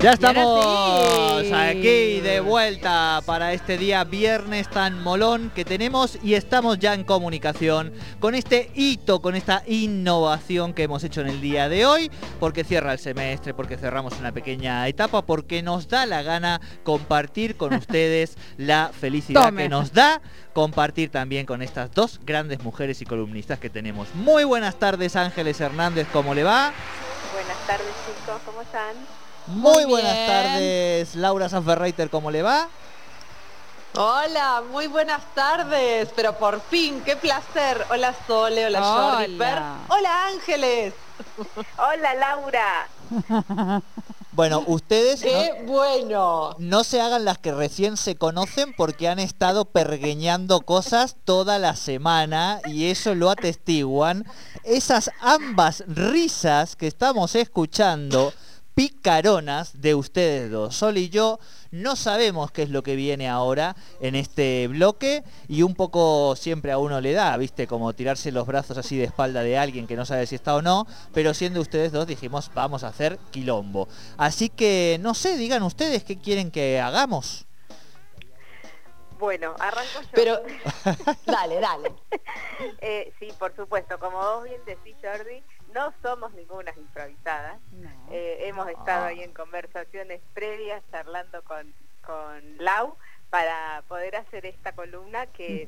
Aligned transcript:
Ya 0.00 0.12
estamos 0.12 1.44
aquí 1.52 2.20
de 2.22 2.40
vuelta 2.40 3.20
para 3.26 3.52
este 3.52 3.76
día 3.76 4.02
viernes 4.04 4.70
tan 4.70 5.02
molón 5.02 5.52
que 5.54 5.66
tenemos 5.66 6.18
y 6.22 6.34
estamos 6.34 6.78
ya 6.78 6.94
en 6.94 7.04
comunicación 7.04 7.92
con 8.18 8.34
este 8.34 8.70
hito, 8.74 9.20
con 9.20 9.34
esta 9.34 9.62
innovación 9.66 10.72
que 10.72 10.84
hemos 10.84 11.04
hecho 11.04 11.20
en 11.20 11.26
el 11.26 11.42
día 11.42 11.68
de 11.68 11.84
hoy, 11.84 12.10
porque 12.38 12.64
cierra 12.64 12.94
el 12.94 12.98
semestre, 12.98 13.52
porque 13.52 13.76
cerramos 13.76 14.18
una 14.18 14.32
pequeña 14.32 14.88
etapa, 14.88 15.20
porque 15.20 15.62
nos 15.62 15.86
da 15.86 16.06
la 16.06 16.22
gana 16.22 16.62
compartir 16.82 17.58
con 17.58 17.74
ustedes 17.74 18.38
la 18.56 18.92
felicidad 18.98 19.52
que 19.52 19.68
nos 19.68 19.92
da 19.92 20.22
compartir 20.54 21.10
también 21.10 21.44
con 21.44 21.60
estas 21.60 21.92
dos 21.92 22.20
grandes 22.24 22.62
mujeres 22.62 23.02
y 23.02 23.04
columnistas 23.04 23.58
que 23.58 23.68
tenemos. 23.68 24.14
Muy 24.14 24.44
buenas 24.44 24.78
tardes 24.78 25.14
Ángeles 25.14 25.60
Hernández, 25.60 26.06
¿cómo 26.10 26.34
le 26.34 26.42
va? 26.42 26.72
Buenas 27.34 27.66
tardes 27.66 27.92
chicos, 28.06 28.40
¿cómo 28.46 28.62
están? 28.62 28.96
Muy, 29.50 29.84
buenas 29.84 30.26
tardes, 30.26 31.16
Laura 31.16 31.48
Sanferreiter, 31.48 32.08
¿cómo 32.08 32.30
le 32.30 32.42
va? 32.42 32.68
Hola, 33.96 34.62
muy 34.70 34.86
buenas 34.86 35.22
tardes, 35.34 36.08
pero 36.14 36.38
por 36.38 36.60
fin, 36.60 37.02
qué 37.04 37.16
placer. 37.16 37.84
Hola 37.90 38.14
Sole, 38.26 38.66
hola, 38.66 39.16
hola. 39.26 39.76
hola 39.88 40.26
Ángeles. 40.28 40.94
Hola 41.76 42.14
Laura. 42.14 42.88
Bueno, 44.32 44.62
ustedes 44.68 45.22
Qué 45.22 45.64
bueno. 45.66 46.54
no 46.58 46.84
se 46.84 47.00
hagan 47.00 47.24
las 47.24 47.38
que 47.38 47.50
recién 47.52 47.96
se 47.96 48.14
conocen 48.14 48.72
porque 48.76 49.08
han 49.08 49.18
estado 49.18 49.64
pergueñando 49.64 50.60
cosas 50.60 51.16
toda 51.24 51.58
la 51.58 51.74
semana 51.74 52.60
y 52.64 52.86
eso 52.86 53.16
lo 53.16 53.28
atestiguan. 53.28 54.24
Esas 54.62 55.10
ambas 55.20 55.82
risas 55.88 56.76
que 56.76 56.86
estamos 56.86 57.34
escuchando 57.34 58.32
picaronas 58.74 59.80
de 59.80 59.94
ustedes 59.94 60.50
dos. 60.50 60.76
Sol 60.76 60.98
y 60.98 61.08
yo 61.08 61.38
no 61.70 61.96
sabemos 61.96 62.50
qué 62.50 62.62
es 62.62 62.70
lo 62.70 62.82
que 62.82 62.96
viene 62.96 63.28
ahora 63.28 63.76
en 64.00 64.14
este 64.14 64.68
bloque 64.68 65.22
y 65.48 65.62
un 65.62 65.74
poco 65.74 66.34
siempre 66.36 66.72
a 66.72 66.78
uno 66.78 67.00
le 67.00 67.12
da, 67.12 67.36
viste, 67.36 67.66
como 67.66 67.92
tirarse 67.92 68.32
los 68.32 68.46
brazos 68.46 68.78
así 68.78 68.96
de 68.96 69.04
espalda 69.04 69.42
de 69.42 69.58
alguien 69.58 69.86
que 69.86 69.96
no 69.96 70.04
sabe 70.04 70.26
si 70.26 70.34
está 70.34 70.54
o 70.54 70.62
no, 70.62 70.86
pero 71.12 71.34
siendo 71.34 71.60
ustedes 71.60 71.92
dos 71.92 72.06
dijimos 72.06 72.50
vamos 72.54 72.84
a 72.84 72.88
hacer 72.88 73.18
quilombo. 73.30 73.88
Así 74.16 74.48
que 74.48 74.98
no 75.00 75.14
sé, 75.14 75.36
digan 75.36 75.62
ustedes 75.62 76.04
qué 76.04 76.18
quieren 76.18 76.50
que 76.50 76.80
hagamos. 76.80 77.46
Bueno, 79.20 79.54
arranco 79.58 80.00
yo. 80.00 80.08
Pero, 80.12 80.42
dale, 81.26 81.60
dale. 81.60 81.92
Eh, 82.80 83.12
sí, 83.18 83.28
por 83.38 83.54
supuesto, 83.54 83.98
como 84.00 84.18
vos 84.18 84.44
bien 84.44 84.60
decís, 84.64 84.96
Jordi, 85.02 85.42
no 85.74 85.92
somos 86.02 86.32
ninguna 86.34 86.72
improvisadas. 86.76 87.58
Eh, 88.10 88.38
hemos 88.48 88.68
estado 88.68 89.06
ahí 89.06 89.22
en 89.22 89.32
conversaciones 89.32 90.20
previas 90.34 90.82
charlando 90.90 91.42
con, 91.42 91.72
con 92.04 92.58
Lau 92.58 92.96
para 93.30 93.82
poder 93.88 94.16
hacer 94.16 94.46
esta 94.46 94.72
columna 94.72 95.26
que, 95.26 95.66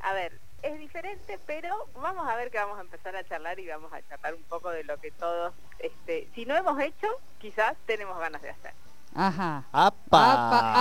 a 0.00 0.12
ver, 0.12 0.38
es 0.62 0.78
diferente, 0.78 1.38
pero 1.46 1.88
vamos 1.94 2.28
a 2.28 2.36
ver 2.36 2.50
que 2.50 2.58
vamos 2.58 2.78
a 2.78 2.82
empezar 2.82 3.14
a 3.16 3.24
charlar 3.24 3.58
y 3.58 3.66
vamos 3.66 3.92
a 3.92 4.06
charlar 4.08 4.34
un 4.34 4.42
poco 4.44 4.70
de 4.70 4.84
lo 4.84 4.98
que 4.98 5.10
todos, 5.10 5.54
este, 5.78 6.28
si 6.34 6.44
no 6.44 6.56
hemos 6.56 6.80
hecho, 6.80 7.08
quizás 7.38 7.74
tenemos 7.86 8.18
ganas 8.18 8.42
de 8.42 8.50
hacer. 8.50 8.72
Ajá. 9.16 9.64
Apa. 9.72 10.22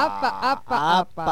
Apa, 0.05 0.29
apa, 0.51 0.77
apa, 0.99 1.25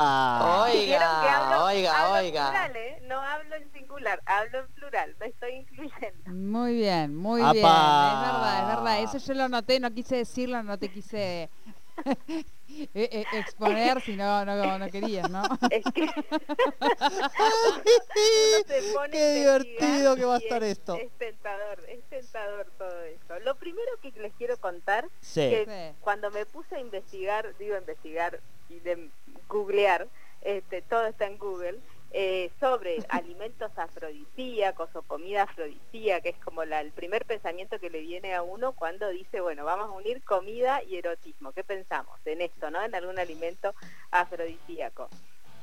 Oiga, 0.63 1.65
oiga, 1.65 1.91
oiga. 2.13 2.45
En 2.47 2.51
plural, 2.51 2.75
¿eh? 2.77 2.99
No 3.03 3.19
hablo 3.21 3.55
en 3.55 3.71
singular, 3.73 4.21
hablo 4.25 4.59
en 4.59 4.67
plural, 4.73 5.15
me 5.19 5.27
estoy 5.27 5.51
incluyendo. 5.55 6.31
Muy 6.31 6.75
bien, 6.75 7.13
muy 7.13 7.41
bien. 7.41 7.55
Es 7.57 7.61
verdad, 7.61 8.59
es 8.61 8.67
verdad. 8.67 8.99
Eso 9.01 9.17
yo 9.17 9.33
lo 9.33 9.49
noté, 9.49 9.79
no 9.81 9.91
quise 9.91 10.15
decirlo, 10.15 10.63
no 10.63 10.77
te 10.77 10.87
quise 10.89 11.49
E, 12.93 13.09
e, 13.11 13.25
exponer 13.39 14.01
si 14.01 14.15
no, 14.15 14.45
no, 14.45 14.79
no 14.79 14.89
querías, 14.89 15.29
¿no? 15.29 15.43
Es 15.71 15.83
que 15.93 16.07
Qué 19.11 19.33
divertido 19.33 20.15
que 20.15 20.25
va 20.25 20.35
a 20.35 20.37
estar 20.37 20.63
esto. 20.63 20.95
Es 20.95 21.11
tentador, 21.17 21.79
es 21.87 22.03
tentador 22.09 22.67
todo 22.77 23.01
esto. 23.03 23.39
Lo 23.41 23.55
primero 23.55 23.91
que 24.01 24.11
les 24.11 24.33
quiero 24.33 24.57
contar, 24.57 25.07
que 25.33 25.93
cuando 26.01 26.31
me 26.31 26.45
puse 26.45 26.75
a 26.75 26.79
investigar, 26.79 27.55
digo 27.57 27.77
investigar 27.77 28.39
y 28.69 28.79
de 28.79 29.09
googlear, 29.47 30.07
este, 30.41 30.81
todo 30.81 31.05
está 31.05 31.25
en 31.25 31.37
Google, 31.37 31.79
eh, 32.15 32.51
sobre 32.59 33.03
alimentos 33.09 33.71
afrodisíacos 33.75 34.95
o 34.95 35.01
comida 35.01 35.43
afrodisíaca, 35.43 36.21
que 36.21 36.29
es 36.29 36.37
como 36.37 36.61
el 36.61 36.91
primer 36.91 37.25
pensamiento 37.25 37.79
que 37.79 37.89
le 37.89 38.01
viene 38.01 38.35
a 38.35 38.43
uno 38.43 38.73
cuando 38.73 39.09
dice, 39.09 39.41
bueno, 39.41 39.65
vamos 39.65 39.87
a 39.87 39.91
unir 39.91 40.23
comida 40.23 40.83
y 40.83 40.97
erotismo. 40.97 41.51
¿Qué 41.53 41.63
pensamos 41.63 42.19
en 42.25 42.41
esto, 42.41 42.69
no? 42.69 42.83
En 42.83 42.93
algún 42.93 43.17
alimento 43.17 43.73
afrodisíaco. 44.11 45.09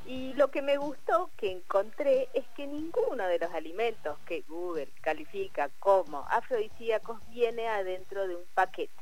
Y 0.05 0.33
lo 0.33 0.51
que 0.51 0.61
me 0.61 0.75
gustó 0.75 1.29
que 1.37 1.51
encontré 1.51 2.27
es 2.33 2.43
que 2.57 2.67
ninguno 2.67 3.27
de 3.27 3.39
los 3.39 3.53
alimentos 3.53 4.17
que 4.25 4.41
Google 4.41 4.89
califica 5.01 5.69
como 5.79 6.25
afrodisíacos 6.29 7.17
viene 7.29 7.69
adentro 7.69 8.27
de 8.27 8.35
un 8.35 8.45
paquete. 8.53 9.00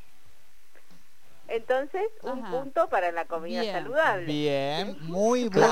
Entonces, 1.49 2.03
un 2.21 2.43
punto 2.51 2.89
para 2.89 3.11
la 3.11 3.25
comida 3.25 3.63
saludable. 3.63 4.25
Bien, 4.25 4.97
muy 5.01 5.49
buen 5.49 5.69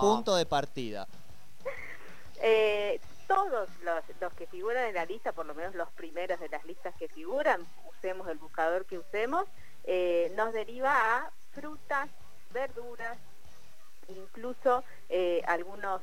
punto 0.00 0.36
de 0.36 0.46
partida. 0.46 1.06
Eh, 2.42 2.98
todos 3.26 3.68
los, 3.82 4.32
que 4.32 4.46
figuran 4.46 4.86
en 4.86 4.94
la 4.94 5.04
lista, 5.04 5.32
por 5.32 5.44
lo 5.44 5.54
menos 5.54 5.74
los 5.74 5.90
primeros 5.90 6.40
de 6.40 6.48
las 6.48 6.64
listas 6.64 6.94
que 6.94 7.06
figuran, 7.06 7.66
usemos 7.94 8.26
el 8.28 8.38
buscador 8.38 8.86
que 8.86 8.96
usemos, 8.96 9.44
eh, 9.84 10.32
nos 10.36 10.54
deriva 10.54 10.90
a 10.94 11.30
frutas, 11.52 12.08
verduras, 12.50 13.18
incluso 14.08 14.82
eh, 15.10 15.42
algunos, 15.46 16.00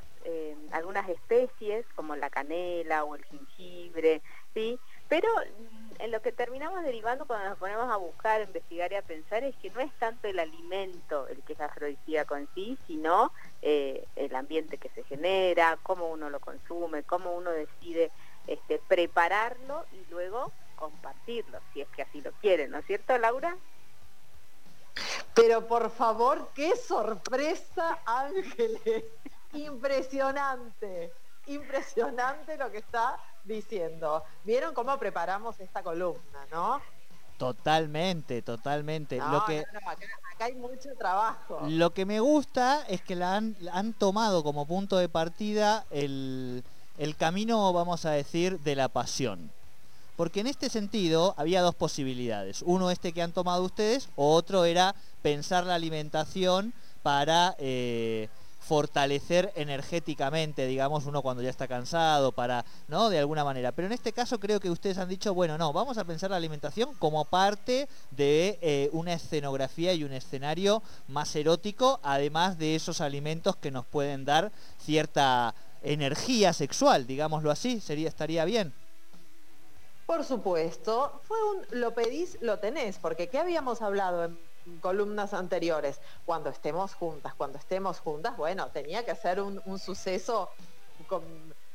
algunas 0.71 1.09
especies 1.09 1.87
como 1.95 2.15
la 2.15 2.29
canela 2.29 3.03
o 3.03 3.15
el 3.15 3.25
jengibre, 3.25 4.21
¿sí? 4.53 4.79
Pero 5.09 5.27
en 5.99 6.11
lo 6.11 6.21
que 6.21 6.31
terminamos 6.31 6.83
derivando 6.83 7.25
cuando 7.25 7.49
nos 7.49 7.57
ponemos 7.57 7.91
a 7.91 7.97
buscar, 7.97 8.41
investigar 8.41 8.91
y 8.91 8.95
a 8.95 9.01
pensar 9.01 9.43
es 9.43 9.55
que 9.57 9.69
no 9.71 9.79
es 9.79 9.91
tanto 9.99 10.27
el 10.27 10.39
alimento 10.39 11.27
el 11.27 11.41
que 11.43 11.53
es 11.53 11.61
afrodisíaco 11.61 12.35
en 12.35 12.47
sí, 12.53 12.77
sino 12.87 13.31
eh, 13.61 14.05
el 14.15 14.35
ambiente 14.35 14.77
que 14.77 14.89
se 14.89 15.03
genera, 15.03 15.77
cómo 15.83 16.07
uno 16.09 16.29
lo 16.29 16.39
consume, 16.39 17.03
cómo 17.03 17.35
uno 17.35 17.51
decide 17.51 18.11
este, 18.47 18.79
prepararlo 18.87 19.85
y 19.91 20.11
luego 20.11 20.51
compartirlo, 20.75 21.59
si 21.73 21.81
es 21.81 21.87
que 21.89 22.03
así 22.03 22.21
lo 22.21 22.31
quiere, 22.33 22.67
¿no 22.67 22.77
es 22.77 22.85
cierto, 22.85 23.17
Laura? 23.17 23.57
Pero 25.33 25.67
por 25.67 25.89
favor, 25.91 26.49
qué 26.55 26.75
sorpresa, 26.75 27.99
Ángeles. 28.05 29.03
Impresionante, 29.53 31.11
impresionante 31.47 32.57
lo 32.57 32.71
que 32.71 32.77
está 32.79 33.17
diciendo. 33.43 34.23
¿Vieron 34.43 34.73
cómo 34.73 34.97
preparamos 34.97 35.59
esta 35.59 35.81
columna, 35.83 36.45
no? 36.51 36.81
Totalmente, 37.37 38.41
totalmente. 38.41 39.17
lo 39.17 39.45
que, 39.45 39.59
acá, 39.59 40.45
hay 40.45 40.55
mucho 40.55 40.89
trabajo. 40.97 41.61
Lo 41.67 41.91
que 41.91 42.05
me 42.05 42.19
gusta 42.19 42.83
es 42.87 43.01
que 43.01 43.15
la 43.15 43.35
han, 43.35 43.55
han 43.71 43.93
tomado 43.93 44.43
como 44.43 44.65
punto 44.65 44.97
de 44.97 45.07
partida 45.07 45.85
el, 45.91 46.63
el 46.97 47.15
camino, 47.15 47.71
vamos 47.73 48.05
a 48.05 48.11
decir, 48.11 48.59
de 48.61 48.75
la 48.75 48.87
pasión. 48.89 49.51
Porque 50.15 50.39
en 50.39 50.47
este 50.47 50.69
sentido 50.69 51.35
había 51.37 51.61
dos 51.61 51.75
posibilidades. 51.75 52.63
Uno 52.65 52.89
este 52.89 53.13
que 53.13 53.21
han 53.21 53.33
tomado 53.33 53.63
ustedes, 53.63 54.09
o 54.15 54.33
otro 54.33 54.65
era 54.65 54.95
pensar 55.21 55.63
la 55.63 55.75
alimentación 55.75 56.73
para 57.03 57.55
eh, 57.59 58.29
fortalecer 58.67 59.53
energéticamente, 59.55 60.67
digamos, 60.67 61.05
uno 61.05 61.21
cuando 61.21 61.41
ya 61.41 61.49
está 61.49 61.67
cansado, 61.67 62.33
para, 62.33 62.65
¿no? 62.89 63.09
De 63.09 63.17
alguna 63.17 63.45
manera. 63.45 63.71
Pero 63.71 63.87
en 63.87 63.93
este 63.93 64.11
caso 64.11 64.39
creo 64.39 64.59
que 64.59 64.69
ustedes 64.69 64.97
han 64.97 65.07
dicho, 65.07 65.33
bueno, 65.33 65.57
no, 65.57 65.71
vamos 65.71 65.97
a 65.97 66.03
pensar 66.03 66.31
la 66.31 66.37
alimentación 66.37 66.93
como 66.95 67.23
parte 67.23 67.87
de 68.11 68.59
eh, 68.61 68.89
una 68.91 69.13
escenografía 69.13 69.93
y 69.93 70.03
un 70.03 70.11
escenario 70.11 70.83
más 71.07 71.33
erótico, 71.35 72.01
además 72.03 72.57
de 72.57 72.75
esos 72.75 72.99
alimentos 72.99 73.55
que 73.55 73.71
nos 73.71 73.85
pueden 73.85 74.25
dar 74.25 74.51
cierta 74.79 75.55
energía 75.81 76.51
sexual, 76.51 77.07
digámoslo 77.07 77.51
así, 77.51 77.79
sería, 77.79 78.09
estaría 78.09 78.43
bien. 78.43 78.73
Por 80.05 80.25
supuesto, 80.25 81.21
fue 81.23 81.37
un 81.51 81.79
lo 81.79 81.93
pedís, 81.93 82.37
lo 82.41 82.59
tenés, 82.59 82.97
porque 82.97 83.29
¿qué 83.29 83.39
habíamos 83.39 83.81
hablado 83.81 84.25
en 84.25 84.37
columnas 84.81 85.33
anteriores, 85.33 85.99
cuando 86.25 86.49
estemos 86.49 86.93
juntas, 86.93 87.33
cuando 87.35 87.57
estemos 87.57 87.99
juntas, 87.99 88.37
bueno, 88.37 88.69
tenía 88.71 89.05
que 89.05 89.15
ser 89.15 89.41
un, 89.41 89.61
suceso 89.79 90.49
con 91.07 91.23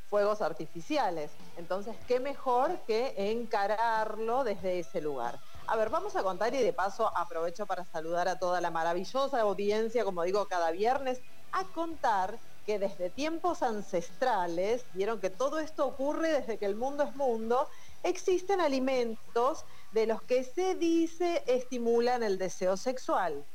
fuegos 0.09 0.41
artificiales. 0.41 1.31
Entonces, 1.57 1.95
¿qué 2.07 2.19
mejor 2.19 2.79
que 2.85 3.13
encararlo 3.31 4.43
desde 4.43 4.79
ese 4.79 5.01
lugar? 5.01 5.39
A 5.67 5.75
ver, 5.75 5.89
vamos 5.89 6.15
a 6.15 6.23
contar 6.23 6.53
y 6.53 6.57
de 6.57 6.73
paso 6.73 7.11
aprovecho 7.17 7.65
para 7.65 7.85
saludar 7.85 8.27
a 8.27 8.37
toda 8.37 8.61
la 8.61 8.69
maravillosa 8.69 9.41
audiencia, 9.41 10.03
como 10.03 10.23
digo, 10.23 10.45
cada 10.47 10.71
viernes, 10.71 11.21
a 11.51 11.63
contar 11.73 12.37
que 12.65 12.79
desde 12.79 13.09
tiempos 13.09 13.61
ancestrales, 13.61 14.85
vieron 14.93 15.19
que 15.19 15.29
todo 15.29 15.59
esto 15.59 15.85
ocurre 15.85 16.31
desde 16.31 16.57
que 16.57 16.65
el 16.65 16.75
mundo 16.75 17.03
es 17.03 17.15
mundo, 17.15 17.67
existen 18.03 18.61
alimentos 18.61 19.65
de 19.91 20.05
los 20.05 20.21
que 20.23 20.43
se 20.43 20.75
dice 20.75 21.43
estimulan 21.47 22.23
el 22.23 22.37
deseo 22.37 22.77
sexual. 22.77 23.45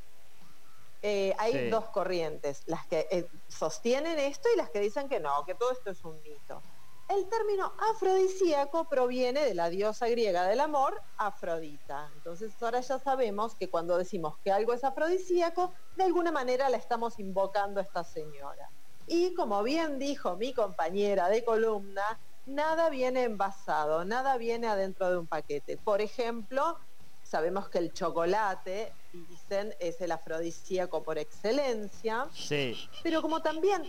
Eh, 1.01 1.33
hay 1.37 1.69
dos 1.69 1.85
corrientes, 1.89 2.63
las 2.65 2.85
que 2.87 3.07
eh, 3.09 3.29
sostienen 3.47 4.19
esto 4.19 4.49
y 4.53 4.57
las 4.57 4.69
que 4.69 4.81
dicen 4.81 5.07
que 5.07 5.19
no, 5.19 5.45
que 5.45 5.55
todo 5.55 5.71
esto 5.71 5.91
es 5.91 6.03
un 6.03 6.21
mito. 6.21 6.61
El 7.07 7.27
término 7.27 7.73
afrodisíaco 7.91 8.87
proviene 8.87 9.43
de 9.43 9.55
la 9.55 9.69
diosa 9.69 10.07
griega 10.09 10.45
del 10.45 10.59
amor, 10.59 11.01
Afrodita. 11.17 12.11
Entonces 12.13 12.51
ahora 12.61 12.81
ya 12.81 12.99
sabemos 12.99 13.55
que 13.55 13.69
cuando 13.69 13.97
decimos 13.97 14.37
que 14.43 14.51
algo 14.51 14.73
es 14.73 14.83
afrodisíaco, 14.83 15.73
de 15.95 16.03
alguna 16.03 16.31
manera 16.31 16.69
la 16.69 16.77
estamos 16.77 17.17
invocando 17.17 17.79
a 17.79 17.83
esta 17.83 18.03
señora. 18.03 18.69
Y 19.07 19.33
como 19.33 19.63
bien 19.63 19.97
dijo 19.97 20.35
mi 20.35 20.53
compañera 20.53 21.29
de 21.29 21.43
columna, 21.43 22.19
nada 22.45 22.89
viene 22.89 23.23
envasado, 23.23 24.05
nada 24.05 24.37
viene 24.37 24.67
adentro 24.67 25.09
de 25.09 25.17
un 25.17 25.27
paquete. 25.27 25.77
Por 25.77 26.01
ejemplo, 26.01 26.77
sabemos 27.23 27.69
que 27.69 27.77
el 27.77 27.93
chocolate, 27.93 28.93
dicen, 29.13 29.75
es 29.79 30.01
el 30.01 30.11
afrodisíaco 30.11 31.03
por 31.03 31.17
excelencia. 31.17 32.27
Sí. 32.33 32.77
Pero 33.03 33.21
como 33.21 33.41
también 33.41 33.83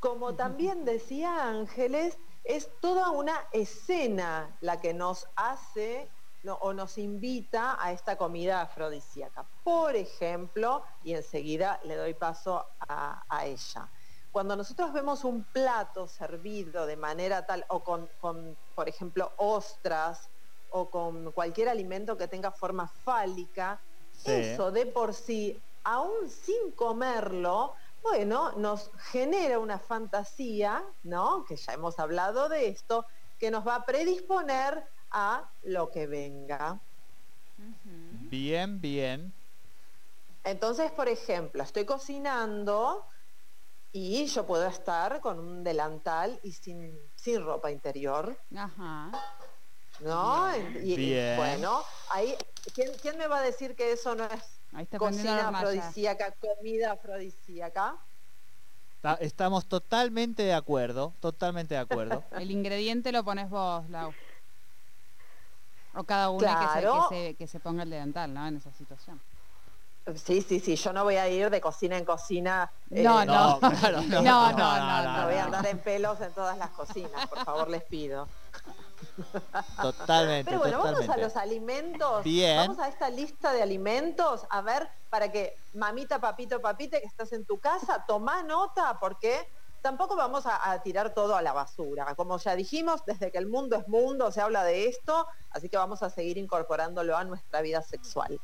como 0.00 0.34
también 0.36 0.84
decía 0.84 1.48
Ángeles, 1.48 2.18
es 2.44 2.70
toda 2.80 3.10
una 3.10 3.48
escena 3.52 4.56
la 4.60 4.80
que 4.80 4.94
nos 4.94 5.26
hace 5.34 6.08
o 6.60 6.72
nos 6.72 6.98
invita 6.98 7.76
a 7.82 7.92
esta 7.92 8.16
comida 8.16 8.60
afrodisíaca. 8.62 9.44
Por 9.64 9.96
ejemplo, 9.96 10.84
y 11.02 11.14
enseguida 11.14 11.80
le 11.84 11.96
doy 11.96 12.14
paso 12.14 12.64
a, 12.88 13.24
ella. 13.44 13.90
Cuando 14.38 14.54
nosotros 14.54 14.92
vemos 14.92 15.24
un 15.24 15.42
plato 15.42 16.06
servido 16.06 16.86
de 16.86 16.96
manera 16.96 17.44
tal, 17.44 17.66
o 17.70 17.82
con, 17.82 18.08
por 18.72 18.88
ejemplo, 18.88 19.32
ostras, 19.36 20.30
o 20.70 20.88
con 20.88 21.32
cualquier 21.32 21.68
alimento 21.68 22.16
que 22.16 22.28
tenga 22.28 22.52
forma 22.52 22.86
fálica, 22.86 23.80
eso 24.24 24.70
de 24.70 24.86
por 24.86 25.12
sí, 25.12 25.60
aún 25.82 26.30
sin 26.30 26.70
comerlo, 26.76 27.74
bueno, 28.00 28.52
nos 28.52 28.92
genera 29.10 29.58
una 29.58 29.80
fantasía, 29.80 30.84
¿no? 31.02 31.44
Que 31.44 31.56
ya 31.56 31.72
hemos 31.72 31.98
hablado 31.98 32.48
de 32.48 32.68
esto, 32.68 33.06
que 33.40 33.50
nos 33.50 33.66
va 33.66 33.74
a 33.74 33.84
predisponer 33.84 34.88
a 35.10 35.50
lo 35.64 35.90
que 35.90 36.06
venga. 36.06 36.80
Bien, 38.30 38.80
bien. 38.80 39.32
Entonces, 40.44 40.92
por 40.92 41.08
ejemplo, 41.08 41.64
estoy 41.64 41.84
cocinando 41.84 43.04
y 43.92 44.26
yo 44.26 44.46
puedo 44.46 44.66
estar 44.66 45.20
con 45.20 45.38
un 45.38 45.64
delantal 45.64 46.38
y 46.42 46.52
sin, 46.52 46.98
sin 47.14 47.44
ropa 47.44 47.70
interior. 47.70 48.38
Ajá. 48.56 49.10
¿No? 50.00 50.56
Y, 50.82 51.14
bueno, 51.36 51.82
ahí, 52.10 52.36
¿quién, 52.74 52.92
¿quién 53.02 53.18
me 53.18 53.26
va 53.26 53.38
a 53.38 53.42
decir 53.42 53.74
que 53.74 53.92
eso 53.92 54.14
no 54.14 54.24
es 54.24 54.58
Cocina 54.98 55.48
afrodisíaca, 55.48 56.32
comida 56.32 56.92
afrodisíaca. 56.92 57.96
Estamos 59.20 59.66
totalmente 59.66 60.42
de 60.42 60.52
acuerdo, 60.52 61.14
totalmente 61.20 61.74
de 61.74 61.80
acuerdo. 61.80 62.24
El 62.32 62.50
ingrediente 62.50 63.12
lo 63.12 63.24
pones 63.24 63.48
vos, 63.48 63.88
Lau. 63.88 64.12
O 65.94 66.04
cada 66.04 66.30
uno 66.30 66.46
que, 67.08 67.46
se, 67.46 67.60
ponga 67.60 67.82
el 67.82 67.90
delantal, 67.90 68.32
¿no? 68.32 68.46
En 68.46 68.56
esa 68.56 68.72
situación. 68.72 69.20
Sí, 70.16 70.42
sí, 70.42 70.60
sí, 70.60 70.76
yo 70.76 70.92
no 70.92 71.04
voy 71.04 71.16
a 71.16 71.28
ir 71.28 71.50
de 71.50 71.60
cocina 71.60 71.96
en 71.96 72.04
cocina. 72.04 72.70
Eh, 72.90 73.02
no, 73.04 73.24
no, 73.24 73.58
no, 73.60 73.70
no, 73.70 74.22
no, 74.22 74.52
no, 74.52 75.24
voy 75.24 75.34
a 75.34 75.44
andar 75.44 75.66
en 75.66 75.78
pelos 75.78 76.20
en 76.20 76.32
todas 76.32 76.56
las 76.56 76.70
cocinas, 76.70 77.26
por 77.26 77.44
favor, 77.44 77.68
les 77.68 77.82
pido. 77.84 78.28
Totalmente. 79.80 80.50
Pero 80.50 80.60
bueno, 80.60 80.82
vamos 80.82 81.08
a 81.08 81.16
los 81.16 81.36
alimentos. 81.36 82.24
Bien. 82.24 82.56
Vamos 82.56 82.78
a 82.78 82.88
esta 82.88 83.10
lista 83.10 83.52
de 83.52 83.62
alimentos, 83.62 84.46
a 84.50 84.62
ver, 84.62 84.88
para 85.10 85.30
que 85.30 85.54
mamita, 85.74 86.20
papito, 86.20 86.60
papite, 86.60 87.00
que 87.00 87.06
estás 87.06 87.32
en 87.32 87.44
tu 87.44 87.58
casa, 87.58 88.04
toma 88.06 88.42
nota, 88.42 88.98
porque 89.00 89.48
tampoco 89.80 90.16
vamos 90.16 90.44
a, 90.46 90.80
tirar 90.82 91.14
todo 91.14 91.36
a 91.36 91.42
la 91.42 91.52
basura. 91.52 92.14
Como 92.14 92.38
ya 92.38 92.56
dijimos, 92.56 93.04
desde 93.06 93.30
que 93.30 93.38
el 93.38 93.46
mundo 93.46 93.76
es 93.76 93.88
mundo 93.88 94.30
se 94.32 94.40
habla 94.40 94.64
de 94.64 94.86
esto, 94.86 95.26
así 95.50 95.68
que 95.68 95.76
vamos 95.76 96.02
a 96.02 96.10
seguir 96.10 96.38
incorporándolo 96.38 97.16
a 97.16 97.24
nuestra 97.24 97.60
vida 97.62 97.82
sexual. 97.82 98.40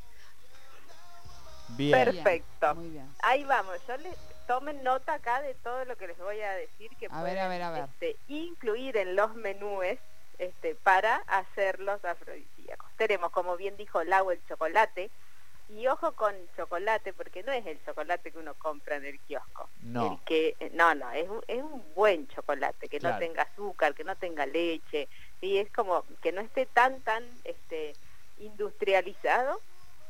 Bien. 1.77 2.05
Perfecto. 2.05 2.75
Ahí 3.23 3.43
vamos. 3.43 3.75
Yo 3.87 3.97
les 3.97 4.15
tomen 4.47 4.83
nota 4.83 5.15
acá 5.15 5.41
de 5.41 5.53
todo 5.55 5.85
lo 5.85 5.95
que 5.95 6.07
les 6.07 6.17
voy 6.17 6.41
a 6.41 6.53
decir 6.53 6.91
que 6.97 7.07
a 7.09 7.23
ver, 7.23 7.39
a 7.39 7.47
ver, 7.47 7.61
a 7.61 7.71
ver. 7.71 7.83
Este, 7.85 8.15
incluir 8.27 8.97
en 8.97 9.15
los 9.15 9.35
menúes 9.35 9.99
este, 10.37 10.75
para 10.75 11.17
hacerlos 11.27 12.03
afrodisíacos. 12.03 12.89
Tenemos, 12.97 13.31
como 13.31 13.57
bien 13.57 13.77
dijo 13.77 14.03
Lau, 14.03 14.31
el 14.31 14.45
chocolate, 14.47 15.09
y 15.69 15.87
ojo 15.87 16.11
con 16.11 16.35
chocolate, 16.55 17.13
porque 17.13 17.41
no 17.43 17.51
es 17.51 17.65
el 17.65 17.83
chocolate 17.83 18.31
que 18.31 18.37
uno 18.37 18.53
compra 18.55 18.97
en 18.97 19.05
el 19.05 19.19
kiosco. 19.21 19.67
No. 19.81 20.21
que, 20.25 20.55
eh, 20.59 20.71
no, 20.73 20.93
no, 20.93 21.11
es 21.11 21.27
un, 21.27 21.41
es 21.47 21.63
un 21.63 21.83
buen 21.95 22.27
chocolate, 22.27 22.87
que 22.87 22.99
no 22.99 23.17
tenga 23.17 23.43
azúcar, 23.43 23.95
que 23.95 24.03
no 24.03 24.15
tenga 24.15 24.45
leche, 24.45 25.07
y 25.41 25.57
es 25.57 25.71
como 25.71 26.03
que 26.21 26.31
no 26.31 26.41
esté 26.41 26.65
tan, 26.67 27.01
tan 27.01 27.23
este, 27.43 27.93
industrializado 28.39 29.59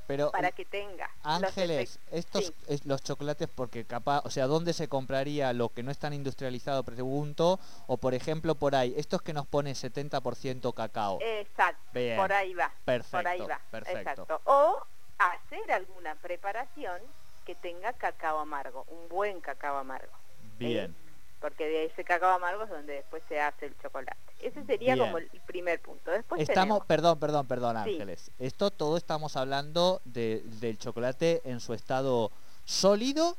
pero, 0.07 0.31
para 0.31 0.51
que 0.51 0.65
tenga. 0.65 1.09
Ángeles, 1.23 1.99
estos 2.11 2.53
los 2.85 3.01
chocolates, 3.01 3.47
porque 3.47 3.85
capaz, 3.85 4.21
o 4.25 4.29
sea, 4.29 4.47
¿dónde 4.47 4.73
se 4.73 4.87
compraría 4.87 5.53
lo 5.53 5.69
que 5.69 5.83
no 5.83 5.91
es 5.91 5.97
tan 5.97 6.13
industrializado, 6.13 6.83
pregunto? 6.83 7.59
O 7.87 7.97
por 7.97 8.13
ejemplo, 8.13 8.55
por 8.55 8.75
ahí, 8.75 8.93
estos 8.97 9.21
que 9.21 9.33
nos 9.33 9.47
pone 9.47 9.73
70% 9.73 10.73
cacao. 10.73 11.19
Exacto, 11.21 11.81
por 12.15 12.33
ahí 12.33 12.53
va. 12.53 12.71
Perfecto, 12.83 13.17
por 13.17 13.27
ahí 13.27 13.39
va. 13.41 13.61
perfecto. 13.71 14.41
O 14.45 14.81
hacer 15.17 15.71
alguna 15.71 16.15
preparación 16.15 17.01
que 17.45 17.55
tenga 17.55 17.93
cacao 17.93 18.39
amargo, 18.39 18.85
un 18.89 19.07
buen 19.07 19.39
cacao 19.41 19.77
amargo. 19.77 20.13
Bien. 20.57 20.95
Porque 21.45 21.67
de 21.67 21.85
ese 21.85 22.03
cacao 22.03 22.31
amargo 22.31 22.63
es 22.63 22.71
donde 22.71 22.93
después 22.93 23.21
se 23.29 23.39
hace 23.39 23.67
el 23.67 23.77
chocolate. 23.77 24.17
Ese 24.41 24.65
sería 24.65 24.97
como 24.97 25.19
el 25.19 25.29
primer 25.45 25.79
punto. 25.79 26.09
Después 26.09 26.41
estamos, 26.41 26.83
perdón, 26.87 27.19
perdón, 27.19 27.45
perdón, 27.45 27.77
Ángeles. 27.77 28.31
Esto 28.39 28.71
todo 28.71 28.97
estamos 28.97 29.37
hablando 29.37 30.01
del 30.05 30.79
chocolate 30.79 31.43
en 31.45 31.59
su 31.59 31.75
estado 31.75 32.31
sólido, 32.63 33.37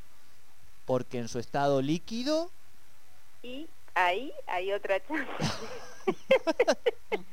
porque 0.84 1.18
en 1.18 1.26
su 1.26 1.40
estado 1.40 1.82
líquido. 1.82 2.52
Y 3.42 3.68
ahí 3.96 4.32
hay 4.46 4.72
otra 4.72 5.04
chance. 5.04 5.26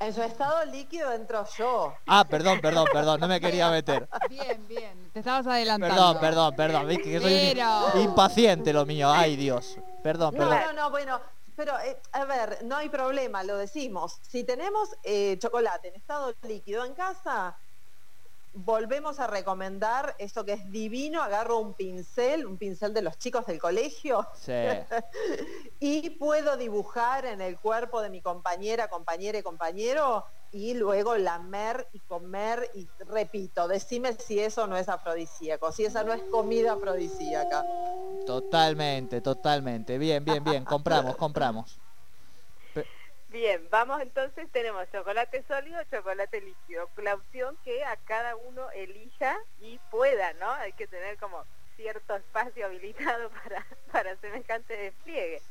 En 0.00 0.14
su 0.14 0.22
estado 0.22 0.64
líquido 0.66 1.12
entro 1.12 1.44
yo. 1.56 1.92
Ah, 2.06 2.24
perdón, 2.24 2.60
perdón, 2.60 2.86
perdón, 2.92 3.18
no 3.18 3.26
me 3.26 3.40
quería 3.40 3.68
meter. 3.68 4.08
Bien, 4.30 4.64
bien, 4.68 5.10
te 5.12 5.18
estabas 5.18 5.44
adelantando. 5.48 6.20
Perdón, 6.20 6.54
perdón, 6.54 6.86
perdón, 6.86 7.02
que 7.02 7.20
soy 7.20 8.02
impaciente 8.02 8.72
lo 8.72 8.86
mío, 8.86 9.10
ay 9.10 9.34
Dios. 9.34 9.76
Perdón, 10.08 10.32
perdón. 10.32 10.50
No, 10.50 10.66
no, 10.66 10.72
no, 10.72 10.90
bueno, 10.90 11.20
pero, 11.54 11.78
eh, 11.80 12.00
a 12.12 12.24
ver, 12.24 12.64
no 12.64 12.76
hay 12.76 12.88
problema, 12.88 13.44
lo 13.44 13.58
decimos. 13.58 14.18
Si 14.22 14.42
tenemos 14.42 14.96
eh, 15.02 15.36
chocolate 15.38 15.88
en 15.88 15.96
estado 15.96 16.32
líquido 16.46 16.86
en 16.86 16.94
casa, 16.94 17.58
volvemos 18.54 19.20
a 19.20 19.26
recomendar 19.26 20.14
eso 20.18 20.46
que 20.46 20.54
es 20.54 20.70
divino. 20.70 21.22
Agarro 21.22 21.58
un 21.58 21.74
pincel, 21.74 22.46
un 22.46 22.56
pincel 22.56 22.94
de 22.94 23.02
los 23.02 23.18
chicos 23.18 23.44
del 23.44 23.58
colegio. 23.58 24.26
Sí. 24.34 24.52
y 25.78 26.08
puedo 26.10 26.56
dibujar 26.56 27.26
en 27.26 27.42
el 27.42 27.58
cuerpo 27.58 28.00
de 28.00 28.08
mi 28.08 28.22
compañera, 28.22 28.88
compañera 28.88 29.38
y 29.38 29.42
compañero 29.42 30.24
y 30.50 30.74
luego 30.74 31.16
lamer 31.16 31.86
y 31.92 32.00
comer 32.00 32.70
y 32.74 32.88
repito, 33.06 33.68
decime 33.68 34.14
si 34.14 34.40
eso 34.40 34.66
no 34.66 34.76
es 34.76 34.88
afrodisíaco, 34.88 35.72
si 35.72 35.84
esa 35.84 36.04
no 36.04 36.12
es 36.12 36.22
comida 36.24 36.72
afrodisíaca. 36.72 37.64
Totalmente, 38.26 39.20
totalmente. 39.20 39.98
Bien, 39.98 40.24
bien, 40.24 40.42
bien, 40.42 40.64
compramos, 40.64 41.16
compramos. 41.16 41.78
Bien, 43.28 43.68
vamos 43.70 44.00
entonces, 44.00 44.50
tenemos 44.52 44.90
chocolate 44.90 45.44
sólido, 45.46 45.78
chocolate 45.90 46.40
líquido, 46.40 46.88
la 46.96 47.14
opción 47.14 47.58
que 47.62 47.84
a 47.84 47.96
cada 47.96 48.36
uno 48.36 48.70
elija 48.70 49.36
y 49.60 49.78
pueda, 49.90 50.32
¿no? 50.34 50.50
Hay 50.52 50.72
que 50.72 50.86
tener 50.86 51.18
como 51.18 51.44
cierto 51.76 52.16
espacio 52.16 52.64
habilitado 52.64 53.30
para, 53.42 53.66
para 53.92 54.16
semejante 54.16 54.74
despliegue. 54.74 55.42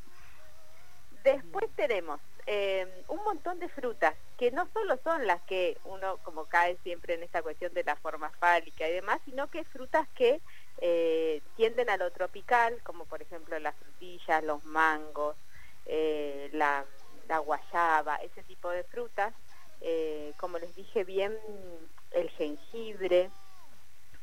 Después 1.24 1.66
tenemos 1.76 2.20
eh, 2.46 3.04
un 3.10 3.24
montón 3.24 3.60
de 3.60 3.70
frutas, 3.70 4.16
que 4.38 4.52
no 4.52 4.68
solo 4.74 4.98
son 5.04 5.28
las 5.28 5.42
que 5.44 5.78
uno 5.84 6.18
como 6.24 6.46
cae 6.46 6.78
siempre 6.84 7.16
en 7.16 7.24
esta 7.24 7.42
cuestión 7.42 7.74
de 7.74 7.84
la 7.84 7.96
forma 7.96 8.30
fálica 8.40 8.88
y 8.88 8.94
demás, 8.94 9.20
sino 9.26 9.48
que 9.50 9.64
frutas 9.66 10.08
que 10.16 10.42
eh, 10.80 11.42
tienden 11.56 11.90
a 11.90 11.98
lo 11.98 12.12
tropical, 12.12 12.82
como 12.84 13.06
por 13.06 13.22
ejemplo 13.22 13.60
las 13.60 13.76
frutillas, 13.76 14.44
los 14.44 14.64
mangos, 14.66 15.36
eh, 15.86 16.50
la, 16.54 16.86
guayaba, 17.40 18.16
ese 18.18 18.44
tipo 18.44 18.70
de 18.70 18.84
frutas, 18.84 19.34
como 20.38 20.58
les 20.58 20.74
dije 20.76 21.04
bien, 21.04 21.38
el 22.12 22.30
jengibre, 22.32 23.30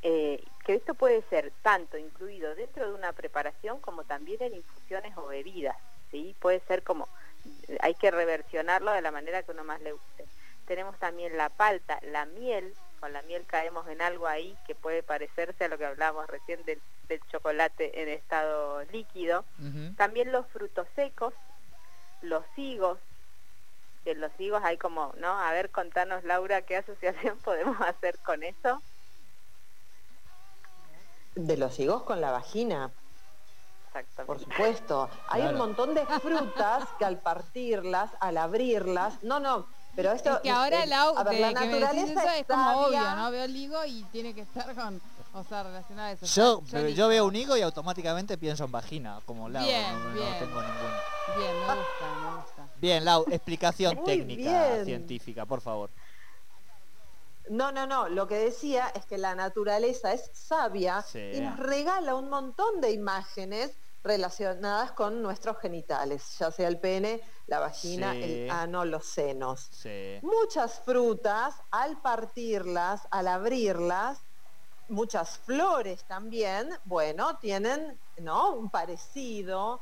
eh, 0.06 0.44
que 0.66 0.74
esto 0.74 0.92
puede 0.92 1.22
ser 1.30 1.50
tanto 1.62 1.96
incluido 1.96 2.54
dentro 2.54 2.86
de 2.86 2.92
una 2.92 3.14
preparación 3.14 3.80
como 3.80 4.04
también 4.04 4.42
en 4.42 4.54
infusiones 4.54 5.16
o 5.16 5.28
bebidas, 5.28 5.76
¿sí? 6.14 6.36
Puede 6.38 6.60
ser 6.60 6.84
como, 6.84 7.08
hay 7.80 7.94
que 7.96 8.12
reversionarlo 8.12 8.92
de 8.92 9.02
la 9.02 9.10
manera 9.10 9.42
que 9.42 9.50
uno 9.50 9.64
más 9.64 9.80
le 9.80 9.92
guste. 9.92 10.26
Tenemos 10.66 10.96
también 10.98 11.36
la 11.36 11.48
palta, 11.48 11.98
la 12.02 12.24
miel, 12.24 12.72
con 13.00 13.12
la 13.12 13.22
miel 13.22 13.44
caemos 13.46 13.86
en 13.88 14.00
algo 14.00 14.28
ahí 14.28 14.56
que 14.66 14.76
puede 14.76 15.02
parecerse 15.02 15.64
a 15.64 15.68
lo 15.68 15.76
que 15.76 15.86
hablábamos 15.86 16.28
recién 16.28 16.64
del, 16.64 16.80
chocolate 17.30 18.00
en 18.00 18.08
estado 18.08 18.82
líquido. 18.84 19.44
También 19.96 20.32
los 20.32 20.46
frutos 20.46 20.86
secos, 20.94 21.34
los 22.22 22.44
higos, 22.56 22.98
en 24.04 24.20
los 24.20 24.32
higos 24.38 24.62
hay 24.64 24.78
como, 24.78 25.12
¿no? 25.18 25.38
A 25.38 25.52
ver, 25.52 25.70
contanos 25.70 26.24
Laura, 26.24 26.62
¿qué 26.62 26.76
asociación 26.76 27.38
podemos 27.44 27.78
hacer 27.80 28.18
con 28.20 28.42
eso? 28.42 28.80
De 31.34 31.56
los 31.56 31.78
higos 31.78 32.04
con 32.04 32.20
la 32.20 32.30
vagina. 32.30 32.92
Por 34.26 34.40
supuesto. 34.40 35.08
Hay 35.28 35.42
un 35.42 35.56
montón 35.56 35.94
de 35.94 36.04
frutas 36.06 36.84
que 36.98 37.04
al 37.04 37.18
partirlas, 37.18 38.10
al 38.20 38.36
abrirlas, 38.38 39.22
no, 39.22 39.38
no, 39.38 39.66
pero 39.96 40.12
esto 40.12 40.34
es 40.34 40.40
que 40.40 40.50
ahora 40.50 40.80
ver, 40.80 40.88
la 40.88 41.52
naturaleza 41.52 42.38
es 42.38 42.46
como 42.46 42.86
obvio, 42.86 43.14
¿no? 43.14 43.30
Veo 43.30 43.44
el 43.44 43.56
higo 43.56 43.84
y 43.84 44.02
tiene 44.04 44.34
que 44.34 44.42
estar 44.42 44.74
con 44.74 45.00
o 45.34 45.42
sea, 45.42 45.64
relacionado 45.64 46.08
a 46.08 46.12
eso. 46.12 46.26
Yo, 46.26 46.88
yo, 46.88 47.08
veo 47.08 47.26
un 47.26 47.34
higo 47.34 47.56
y 47.56 47.62
automáticamente 47.62 48.38
pienso 48.38 48.64
en 48.64 48.72
vagina, 48.72 49.20
como 49.26 49.48
Lau. 49.48 49.64
Bien, 49.64 49.92
no, 49.92 50.14
bien. 50.14 50.38
tengo 50.38 50.62
ningún... 50.62 50.90
Bien, 51.36 51.52
me 51.54 51.74
gusta, 51.74 52.14
me 52.22 52.36
gusta. 52.36 52.68
Bien, 52.80 53.04
Lau, 53.04 53.24
explicación 53.28 54.04
técnica, 54.04 54.84
científica, 54.84 55.44
por 55.44 55.60
favor. 55.60 55.90
No, 57.50 57.72
no, 57.72 57.86
no. 57.86 58.08
Lo 58.08 58.28
que 58.28 58.36
decía 58.36 58.92
es 58.94 59.06
que 59.06 59.18
la 59.18 59.34
naturaleza 59.34 60.12
es 60.12 60.30
sabia 60.32 61.04
y 61.14 61.40
nos 61.40 61.58
regala 61.58 62.14
un 62.14 62.30
montón 62.30 62.80
de 62.80 62.92
imágenes 62.92 63.76
relacionadas 64.04 64.92
con 64.92 65.22
nuestros 65.22 65.58
genitales, 65.58 66.38
ya 66.38 66.50
sea 66.50 66.68
el 66.68 66.78
pene, 66.78 67.22
la 67.46 67.58
vagina, 67.58 68.14
el 68.14 68.50
ano, 68.50 68.84
los 68.84 69.06
senos. 69.06 69.70
Muchas 70.22 70.80
frutas, 70.80 71.54
al 71.70 72.00
partirlas, 72.02 73.08
al 73.10 73.28
abrirlas, 73.28 74.20
muchas 74.88 75.38
flores 75.38 76.04
también, 76.04 76.68
bueno, 76.84 77.38
tienen 77.38 77.98
¿no? 78.18 78.52
un 78.52 78.68
parecido, 78.68 79.80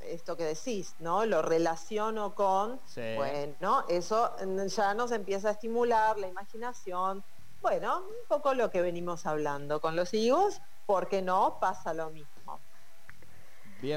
esto 0.00 0.36
que 0.36 0.44
decís, 0.44 0.94
¿no? 0.98 1.24
Lo 1.24 1.40
relaciono 1.40 2.34
con, 2.34 2.80
bueno, 2.94 3.84
eso 3.88 4.34
ya 4.66 4.92
nos 4.94 5.12
empieza 5.12 5.48
a 5.48 5.52
estimular 5.52 6.18
la 6.18 6.28
imaginación. 6.28 7.24
Bueno, 7.62 7.98
un 8.00 8.26
poco 8.28 8.54
lo 8.54 8.70
que 8.70 8.80
venimos 8.80 9.26
hablando 9.26 9.80
con 9.80 9.96
los 9.96 10.14
higos, 10.14 10.60
porque 10.86 11.22
no 11.22 11.58
pasa 11.60 11.92
lo 11.92 12.10
mismo. 12.10 12.39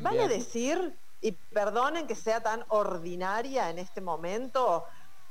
Vale 0.02 0.28
decir, 0.28 0.98
y 1.22 1.32
perdonen 1.32 2.08
que 2.08 2.16
sea 2.16 2.42
tan 2.42 2.66
ordinaria 2.70 3.70
en 3.70 3.80
este 3.80 4.02
momento, 4.02 4.86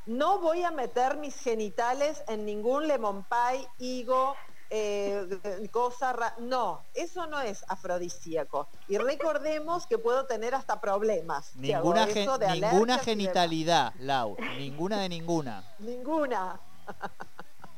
no 0.07 0.41
voy 0.41 0.63
a 0.63 0.71
meter 0.71 1.17
mis 1.17 1.37
genitales 1.37 2.23
en 2.29 2.45
ningún 2.45 2.89
lemon 2.89 3.25
pie, 3.25 3.69
higo, 3.79 4.35
eh, 4.71 5.69
cosa 5.71 6.35
no, 6.39 6.81
eso 6.95 7.27
no 7.27 7.41
es 7.41 7.63
afrodisíaco. 7.69 8.69
Y 8.89 8.97
recordemos 8.97 9.87
que 9.87 9.99
puedo 9.99 10.25
tener 10.25 10.55
hasta 10.55 10.81
problemas. 10.81 11.55
Ninguna, 11.57 12.07
ninguna 12.07 12.99
genitalidad, 12.99 13.93
Lau, 13.99 14.37
ninguna 14.59 14.99
de 15.01 15.09
ninguna. 15.11 15.63
Ninguna. 15.79 16.59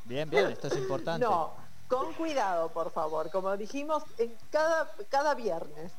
Bien, 0.05 0.31
bien, 0.31 0.51
esto 0.51 0.69
es 0.69 0.77
importante. 0.77 1.27
No, 1.27 1.53
con 1.89 2.13
cuidado, 2.15 2.69
por 2.69 2.93
favor, 2.93 3.31
como 3.31 3.57
dijimos 3.57 4.05
en 4.19 4.35
cada, 4.51 4.89
cada 5.09 5.35
viernes. 5.35 5.93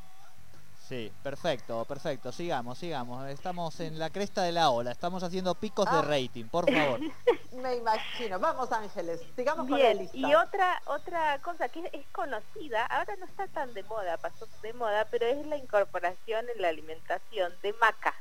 Sí, 0.87 1.11
perfecto, 1.23 1.83
perfecto. 1.85 2.31
Sigamos, 2.31 2.77
sigamos. 2.77 3.27
Estamos 3.29 3.79
en 3.79 3.97
la 3.97 4.11
cresta 4.11 4.43
de 4.43 4.51
la 4.51 4.69
ola. 4.69 4.91
Estamos 4.91 5.23
haciendo 5.23 5.55
picos 5.55 5.85
de 5.85 5.97
ah. 5.97 6.01
rating, 6.03 6.45
por 6.45 6.71
favor. 6.71 6.99
Me 7.53 7.77
imagino. 7.77 8.37
Vamos, 8.39 8.71
Ángeles. 8.71 9.21
Sigamos 9.35 9.67
con 9.67 9.79
la 9.79 9.93
lista. 9.95 10.15
Y 10.15 10.35
otra, 10.35 10.79
otra 10.85 11.39
cosa 11.41 11.69
que 11.69 11.89
es 11.91 12.05
conocida, 12.11 12.85
ahora 12.85 13.15
no 13.15 13.25
está 13.25 13.47
tan 13.47 13.73
de 13.73 13.81
moda, 13.83 14.17
pasó 14.17 14.47
de 14.61 14.73
moda, 14.73 15.07
pero 15.09 15.25
es 15.25 15.43
la 15.47 15.57
incorporación 15.57 16.45
en 16.53 16.61
la 16.61 16.69
alimentación 16.69 17.51
de 17.63 17.73
maca. 17.73 18.13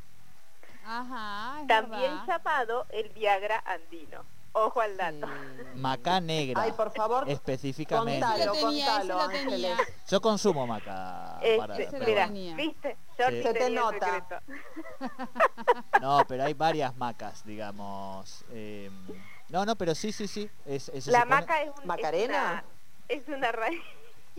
Ajá, 0.86 1.64
También 1.66 2.12
llamado 2.26 2.86
el 2.90 3.10
Viagra 3.10 3.62
andino. 3.66 4.24
Ojo 4.56 4.80
al 4.80 4.96
dato. 4.96 5.26
Maca 5.74 6.20
negra. 6.20 6.62
Ay, 6.62 6.72
por 6.72 6.92
favor. 6.92 7.28
Específicamente. 7.28 8.24
Contalo, 8.24 8.54
contalo, 8.60 9.20
Ángeles. 9.20 9.78
Yo 10.08 10.20
consumo 10.20 10.64
maca. 10.64 11.40
Este, 11.42 11.98
mira, 11.98 12.28
¿viste? 12.28 12.96
Yo 13.18 13.26
Se 13.30 13.52
te 13.52 13.70
nota. 13.70 14.24
No, 16.00 16.24
pero 16.28 16.44
hay 16.44 16.54
varias 16.54 16.96
macas, 16.96 17.44
digamos. 17.44 18.44
Eh, 18.50 18.90
no, 19.48 19.64
no, 19.64 19.74
pero 19.76 19.94
sí, 19.94 20.12
sí, 20.12 20.28
sí. 20.28 20.48
Es, 20.66 21.06
La 21.06 21.24
maca 21.24 21.62
es, 21.62 21.70
un, 21.76 21.86
¿Macarena? 21.86 22.64
Es 23.08 23.26
una, 23.28 23.50
raíz. 23.50 23.80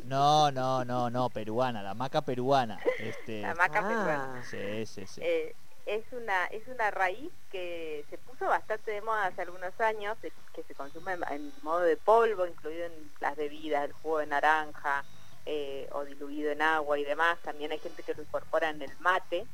No, 0.04 0.52
no, 0.52 0.86
no, 0.86 1.10
no, 1.10 1.30
peruana, 1.30 1.82
la 1.82 1.94
maca 1.94 2.22
peruana. 2.22 2.80
Este, 3.00 3.42
la 3.42 3.56
maca 3.56 3.80
ah. 3.80 3.88
peruana. 3.88 4.44
Sí, 4.50 4.86
sí, 4.86 5.06
sí. 5.08 5.22
Eh, 5.24 5.56
es 5.86 6.04
una 6.12 6.46
es 6.48 6.68
una 6.68 6.90
raíz 6.92 7.32
que 7.52 8.06
se 8.10 8.18
puso 8.18 8.46
bastante 8.46 8.92
de 8.92 9.02
moda 9.02 9.28
hace 9.28 9.44
algunos 9.44 9.80
años, 9.80 10.18
que 10.54 10.64
se 10.64 10.76
consume 10.76 11.14
en, 11.30 11.52
modo 11.62 11.82
de 11.82 11.98
polvo, 11.98 12.46
incluido 12.46 12.86
en 12.86 13.12
las 13.20 13.36
bebidas, 13.36 13.86
el 13.86 13.94
jugo 13.94 14.20
de 14.20 14.28
naranja 14.28 15.04
eh, 15.46 15.88
o 15.92 16.04
diluido 16.06 16.52
en 16.52 16.62
agua 16.62 16.98
y 16.98 17.04
demás. 17.04 17.38
También 17.44 17.72
hay 17.72 17.80
gente 17.80 18.04
que 18.04 18.16
lo 18.16 18.24
incorpora 18.24 18.70
en 18.70 18.82
el 18.82 18.92
mate. 19.00 19.46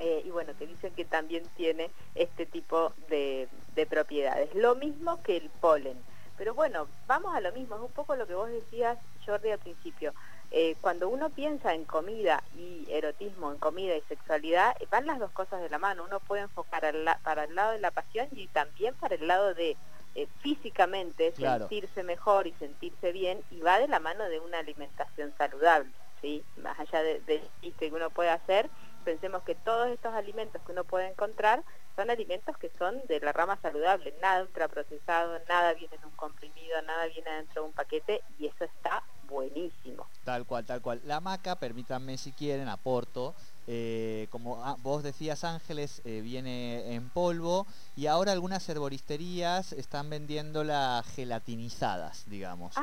Eh, 0.00 0.22
y 0.24 0.30
bueno, 0.30 0.52
que 0.56 0.66
dicen 0.66 0.94
que 0.94 1.04
también 1.04 1.42
tiene 1.56 1.90
este 2.14 2.46
tipo 2.46 2.94
de, 3.08 3.48
de 3.74 3.86
propiedades. 3.86 4.54
Lo 4.54 4.76
mismo 4.76 5.20
que 5.24 5.36
el 5.36 5.50
polen. 5.50 6.00
Pero 6.36 6.54
bueno, 6.54 6.86
vamos 7.08 7.34
a 7.34 7.40
lo 7.40 7.50
mismo, 7.50 7.74
es 7.74 7.82
un 7.82 7.90
poco 7.90 8.14
lo 8.14 8.28
que 8.28 8.34
vos 8.34 8.48
decías, 8.48 8.96
Jordi, 9.26 9.50
al 9.50 9.58
principio. 9.58 10.14
Eh, 10.50 10.76
cuando 10.80 11.08
uno 11.08 11.28
piensa 11.30 11.74
en 11.74 11.84
comida 11.84 12.42
y 12.56 12.86
erotismo, 12.90 13.52
en 13.52 13.58
comida 13.58 13.96
y 13.96 14.02
sexualidad, 14.02 14.74
van 14.90 15.06
las 15.06 15.18
dos 15.18 15.30
cosas 15.32 15.60
de 15.60 15.68
la 15.68 15.78
mano. 15.78 16.04
Uno 16.04 16.20
puede 16.20 16.42
enfocar 16.42 16.94
para 17.22 17.44
el 17.44 17.54
lado 17.54 17.72
de 17.72 17.80
la 17.80 17.90
pasión 17.90 18.28
y 18.32 18.48
también 18.48 18.94
para 18.94 19.14
el 19.16 19.26
lado 19.26 19.54
de 19.54 19.76
eh, 20.14 20.26
físicamente 20.40 21.32
sentirse 21.36 22.02
mejor 22.02 22.46
y 22.46 22.52
sentirse 22.54 23.12
bien 23.12 23.42
y 23.50 23.60
va 23.60 23.78
de 23.78 23.88
la 23.88 24.00
mano 24.00 24.28
de 24.28 24.40
una 24.40 24.58
alimentación 24.58 25.34
saludable, 25.36 25.92
¿sí? 26.22 26.42
Más 26.56 26.78
allá 26.80 27.02
del 27.02 27.24
de 27.26 27.42
que 27.78 27.90
uno 27.92 28.08
puede 28.10 28.30
hacer, 28.30 28.70
pensemos 29.04 29.42
que 29.42 29.54
todos 29.54 29.88
estos 29.88 30.14
alimentos 30.14 30.62
que 30.64 30.72
uno 30.72 30.84
puede 30.84 31.08
encontrar 31.08 31.62
son 31.94 32.10
alimentos 32.10 32.56
que 32.56 32.70
son 32.78 33.00
de 33.06 33.20
la 33.20 33.32
rama 33.32 33.58
saludable, 33.60 34.14
nada 34.22 34.42
ultraprocesado, 34.42 35.38
nada 35.48 35.74
viene 35.74 35.96
en 35.96 36.06
un 36.06 36.16
comprimido, 36.16 36.80
nada 36.82 37.06
viene 37.06 37.30
dentro 37.30 37.62
de 37.62 37.68
un 37.68 37.74
paquete 37.74 38.22
y 38.38 38.46
eso 38.46 38.64
está 38.64 39.02
buenísimo. 39.28 40.06
Tal 40.24 40.44
cual, 40.46 40.64
tal 40.64 40.80
cual. 40.80 41.00
La 41.04 41.20
maca, 41.20 41.56
permítanme 41.56 42.18
si 42.18 42.32
quieren, 42.32 42.68
aporto. 42.68 43.34
Eh, 43.70 44.28
como 44.30 44.64
ah, 44.64 44.78
vos 44.82 45.02
decías 45.02 45.44
Ángeles, 45.44 46.00
eh, 46.06 46.22
viene 46.22 46.94
en 46.94 47.10
polvo 47.10 47.66
y 47.96 48.06
ahora 48.06 48.32
algunas 48.32 48.66
herboristerías 48.66 49.74
están 49.74 50.08
vendiéndola 50.08 51.04
gelatinizadas, 51.14 52.24
digamos. 52.30 52.74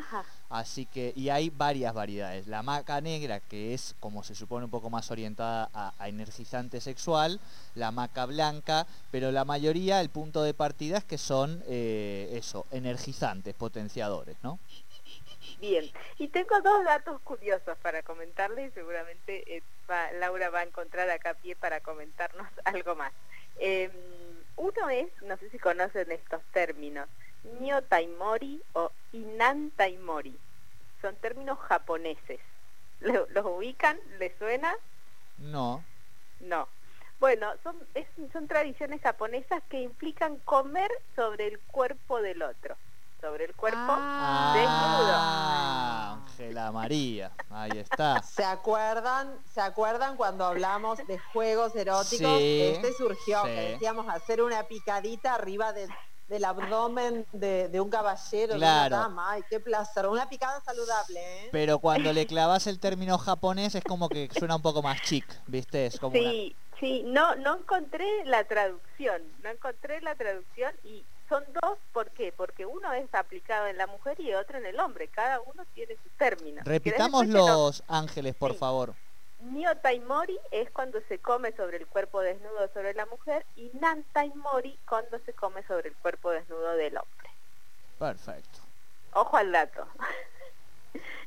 Así 0.47 0.85
que, 0.85 1.11
y 1.15 1.29
hay 1.29 1.49
varias 1.49 1.91
variedades. 1.91 2.45
La 2.45 2.61
maca 2.61 3.01
negra, 3.01 3.39
que 3.39 3.73
es 3.73 3.95
como 3.99 4.23
se 4.23 4.35
supone 4.35 4.65
un 4.65 4.69
poco 4.69 4.91
más 4.91 5.09
orientada 5.09 5.71
a, 5.73 6.07
energizante 6.07 6.79
sexual, 6.79 7.39
la 7.73 7.89
maca 7.89 8.27
blanca, 8.27 8.85
pero 9.09 9.31
la 9.31 9.43
mayoría, 9.43 10.01
el 10.01 10.09
punto 10.09 10.43
de 10.43 10.53
partida 10.53 10.99
es 10.99 11.03
que 11.03 11.17
son 11.17 11.63
eh, 11.65 12.29
eso, 12.33 12.67
energizantes, 12.69 13.55
potenciadores, 13.55 14.37
¿no? 14.43 14.59
Bien, 15.59 15.89
y 16.17 16.27
tengo 16.27 16.59
dos 16.61 16.83
datos 16.83 17.21
curiosos 17.21 17.77
para 17.79 18.03
comentarles 18.03 18.71
y 18.71 18.73
seguramente 18.73 19.55
eh, 19.55 19.63
Laura 20.19 20.49
va 20.49 20.59
a 20.59 20.63
encontrar 20.63 21.09
acá 21.09 21.33
pie 21.35 21.55
para 21.55 21.79
comentarnos 21.79 22.47
algo 22.65 22.95
más. 22.95 23.13
Em, 23.57 23.91
uno 24.57 24.89
es, 24.89 25.07
no 25.21 25.37
sé 25.37 25.49
si 25.49 25.59
conocen 25.59 26.11
estos 26.11 26.43
términos, 26.51 27.07
Nyotaimori 27.59 28.61
o 28.73 28.91
Inantaimori. 29.13 30.37
Son 31.01 31.15
términos 31.17 31.59
japoneses. 31.59 32.39
¿Los, 32.99 33.45
ubican? 33.45 33.99
¿Les 34.19 34.35
suena? 34.37 34.73
No. 35.37 35.83
No. 36.39 36.67
Bueno, 37.19 37.53
son, 37.63 37.77
son 38.33 38.47
tradiciones 38.47 39.01
japonesas 39.01 39.63
que 39.69 39.79
implican 39.79 40.37
comer 40.39 40.91
sobre 41.15 41.47
el 41.47 41.59
cuerpo 41.59 42.21
del 42.21 42.41
otro 42.41 42.75
sobre 43.21 43.45
el 43.45 43.55
cuerpo 43.55 43.79
ah, 43.79 44.53
desnudo. 44.55 46.25
Ángela 46.25 46.71
María, 46.71 47.31
ahí 47.49 47.71
está. 47.75 48.21
¿Se 48.23 48.43
acuerdan, 48.43 49.39
¿Se 49.53 49.61
acuerdan 49.61 50.17
cuando 50.17 50.45
hablamos 50.45 50.99
de 51.07 51.17
juegos 51.19 51.75
eróticos? 51.75 52.39
este 52.41 52.93
surgió, 52.93 53.43
que 53.43 53.71
decíamos 53.71 54.07
hacer 54.09 54.41
una 54.41 54.63
picadita 54.63 55.33
arriba 55.33 55.73
de, 55.73 55.87
del 56.27 56.45
abdomen 56.45 57.25
de, 57.31 57.79
un 57.79 57.89
caballero, 57.89 58.55
claro. 58.55 58.81
de 58.81 58.87
una 58.87 58.99
dama. 58.99 59.31
Ay, 59.31 59.43
qué 59.49 59.59
placer. 59.59 60.07
Una 60.07 60.27
picada 60.27 60.59
saludable, 60.61 61.45
¿eh? 61.45 61.49
Pero 61.51 61.79
cuando 61.79 62.11
le 62.13 62.25
clavas 62.27 62.67
el 62.67 62.79
término 62.79 63.17
japonés 63.17 63.75
es 63.75 63.83
como 63.83 64.09
que 64.09 64.29
suena 64.37 64.55
un 64.55 64.61
poco 64.61 64.81
más 64.81 65.01
chic, 65.01 65.25
¿viste? 65.47 65.85
Es 65.85 65.99
como 65.99 66.15
sí, 66.15 66.55
sí, 66.79 67.03
no, 67.05 67.35
no 67.35 67.57
encontré 67.57 68.05
la 68.25 68.43
traducción, 68.43 69.21
no 69.43 69.49
encontré 69.49 70.01
la 70.01 70.15
traducción 70.15 70.73
y 70.83 71.05
son 71.29 71.43
dos, 71.61 71.77
¿por 71.91 72.11
qué? 72.11 72.31
Porque 72.35 72.65
uno 72.65 72.93
es 72.93 73.13
aplicado 73.13 73.67
en 73.67 73.77
la 73.77 73.87
mujer 73.87 74.19
y 74.19 74.33
otro 74.33 74.57
en 74.57 74.65
el 74.65 74.79
hombre, 74.79 75.07
cada 75.07 75.39
uno 75.41 75.65
tiene 75.73 75.95
sus 76.03 76.11
términos. 76.13 76.65
Repitamos 76.65 77.27
los 77.27 77.83
ángeles, 77.87 78.35
por 78.35 78.55
favor. 78.55 78.93
Nio 79.41 79.75
Taimori 79.77 80.39
es 80.51 80.71
cuando 80.71 80.99
se 81.07 81.19
come 81.19 81.51
sobre 81.51 81.77
el 81.77 81.87
cuerpo 81.87 82.21
desnudo 82.21 82.69
sobre 82.73 82.93
la 82.93 83.05
mujer 83.05 83.45
y 83.55 83.69
Nan 83.79 84.03
Taimori 84.13 84.79
cuando 84.87 85.19
se 85.19 85.33
come 85.33 85.61
sobre 85.67 85.89
el 85.89 85.95
cuerpo 85.95 86.31
desnudo 86.31 86.73
del 86.73 86.97
hombre. 86.97 87.29
Perfecto. 87.99 88.59
Ojo 89.13 89.37
al 89.37 89.51
dato. 89.51 89.87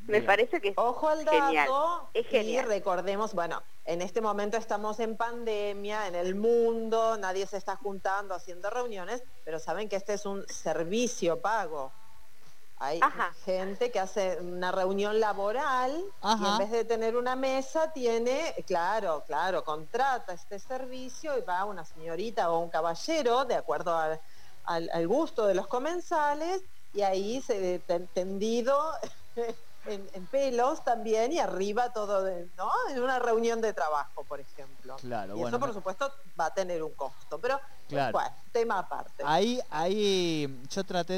Me 0.06 0.22
parece 0.22 0.60
que 0.60 0.68
es 0.68 0.78
Ojo 0.78 1.08
al 1.08 1.24
dato 1.24 2.10
es 2.14 2.26
genial. 2.26 2.66
y 2.66 2.68
recordemos, 2.68 3.34
bueno, 3.34 3.62
en 3.84 4.02
este 4.02 4.20
momento 4.20 4.56
estamos 4.56 5.00
en 5.00 5.16
pandemia, 5.16 6.06
en 6.06 6.14
el 6.14 6.34
mundo, 6.34 7.16
nadie 7.18 7.46
se 7.46 7.56
está 7.56 7.76
juntando, 7.76 8.34
haciendo 8.34 8.70
reuniones, 8.70 9.22
pero 9.44 9.58
saben 9.58 9.88
que 9.88 9.96
este 9.96 10.14
es 10.14 10.26
un 10.26 10.46
servicio 10.48 11.40
pago. 11.40 11.92
Hay 12.80 13.00
gente 13.44 13.90
que 13.90 13.98
hace 13.98 14.38
una 14.40 14.70
reunión 14.70 15.18
laboral 15.18 16.04
y 16.22 16.46
en 16.46 16.58
vez 16.58 16.70
de 16.70 16.84
tener 16.84 17.16
una 17.16 17.34
mesa 17.34 17.92
tiene, 17.92 18.54
claro, 18.66 19.24
claro, 19.26 19.64
contrata 19.64 20.32
este 20.32 20.60
servicio 20.60 21.36
y 21.36 21.40
va 21.40 21.64
una 21.64 21.84
señorita 21.84 22.52
o 22.52 22.60
un 22.60 22.70
caballero, 22.70 23.44
de 23.44 23.56
acuerdo 23.56 23.98
al, 24.64 25.08
gusto 25.08 25.46
de 25.46 25.54
los 25.54 25.66
comensales, 25.66 26.62
y 26.94 27.02
ahí 27.02 27.42
se 27.42 27.80
tendido 28.14 28.92
en, 29.86 30.26
pelos 30.26 30.84
también 30.84 31.32
y 31.32 31.38
arriba 31.38 31.92
todo, 31.92 32.22
de, 32.22 32.48
¿no? 32.56 32.70
En 32.90 33.02
una 33.02 33.18
reunión 33.18 33.60
de 33.60 33.72
trabajo, 33.72 34.24
por 34.24 34.40
ejemplo. 34.40 34.96
Claro, 34.96 35.36
y 35.36 35.42
eso, 35.42 35.58
por 35.58 35.72
supuesto, 35.72 36.12
va 36.38 36.46
a 36.46 36.54
tener 36.54 36.82
un 36.82 36.92
costo, 36.92 37.40
pero 37.40 37.60
bueno, 37.88 38.20
tema 38.52 38.80
aparte. 38.80 39.22
Ahí, 39.24 39.60
ahí 39.70 40.62
yo 40.70 40.84
traté 40.84 41.14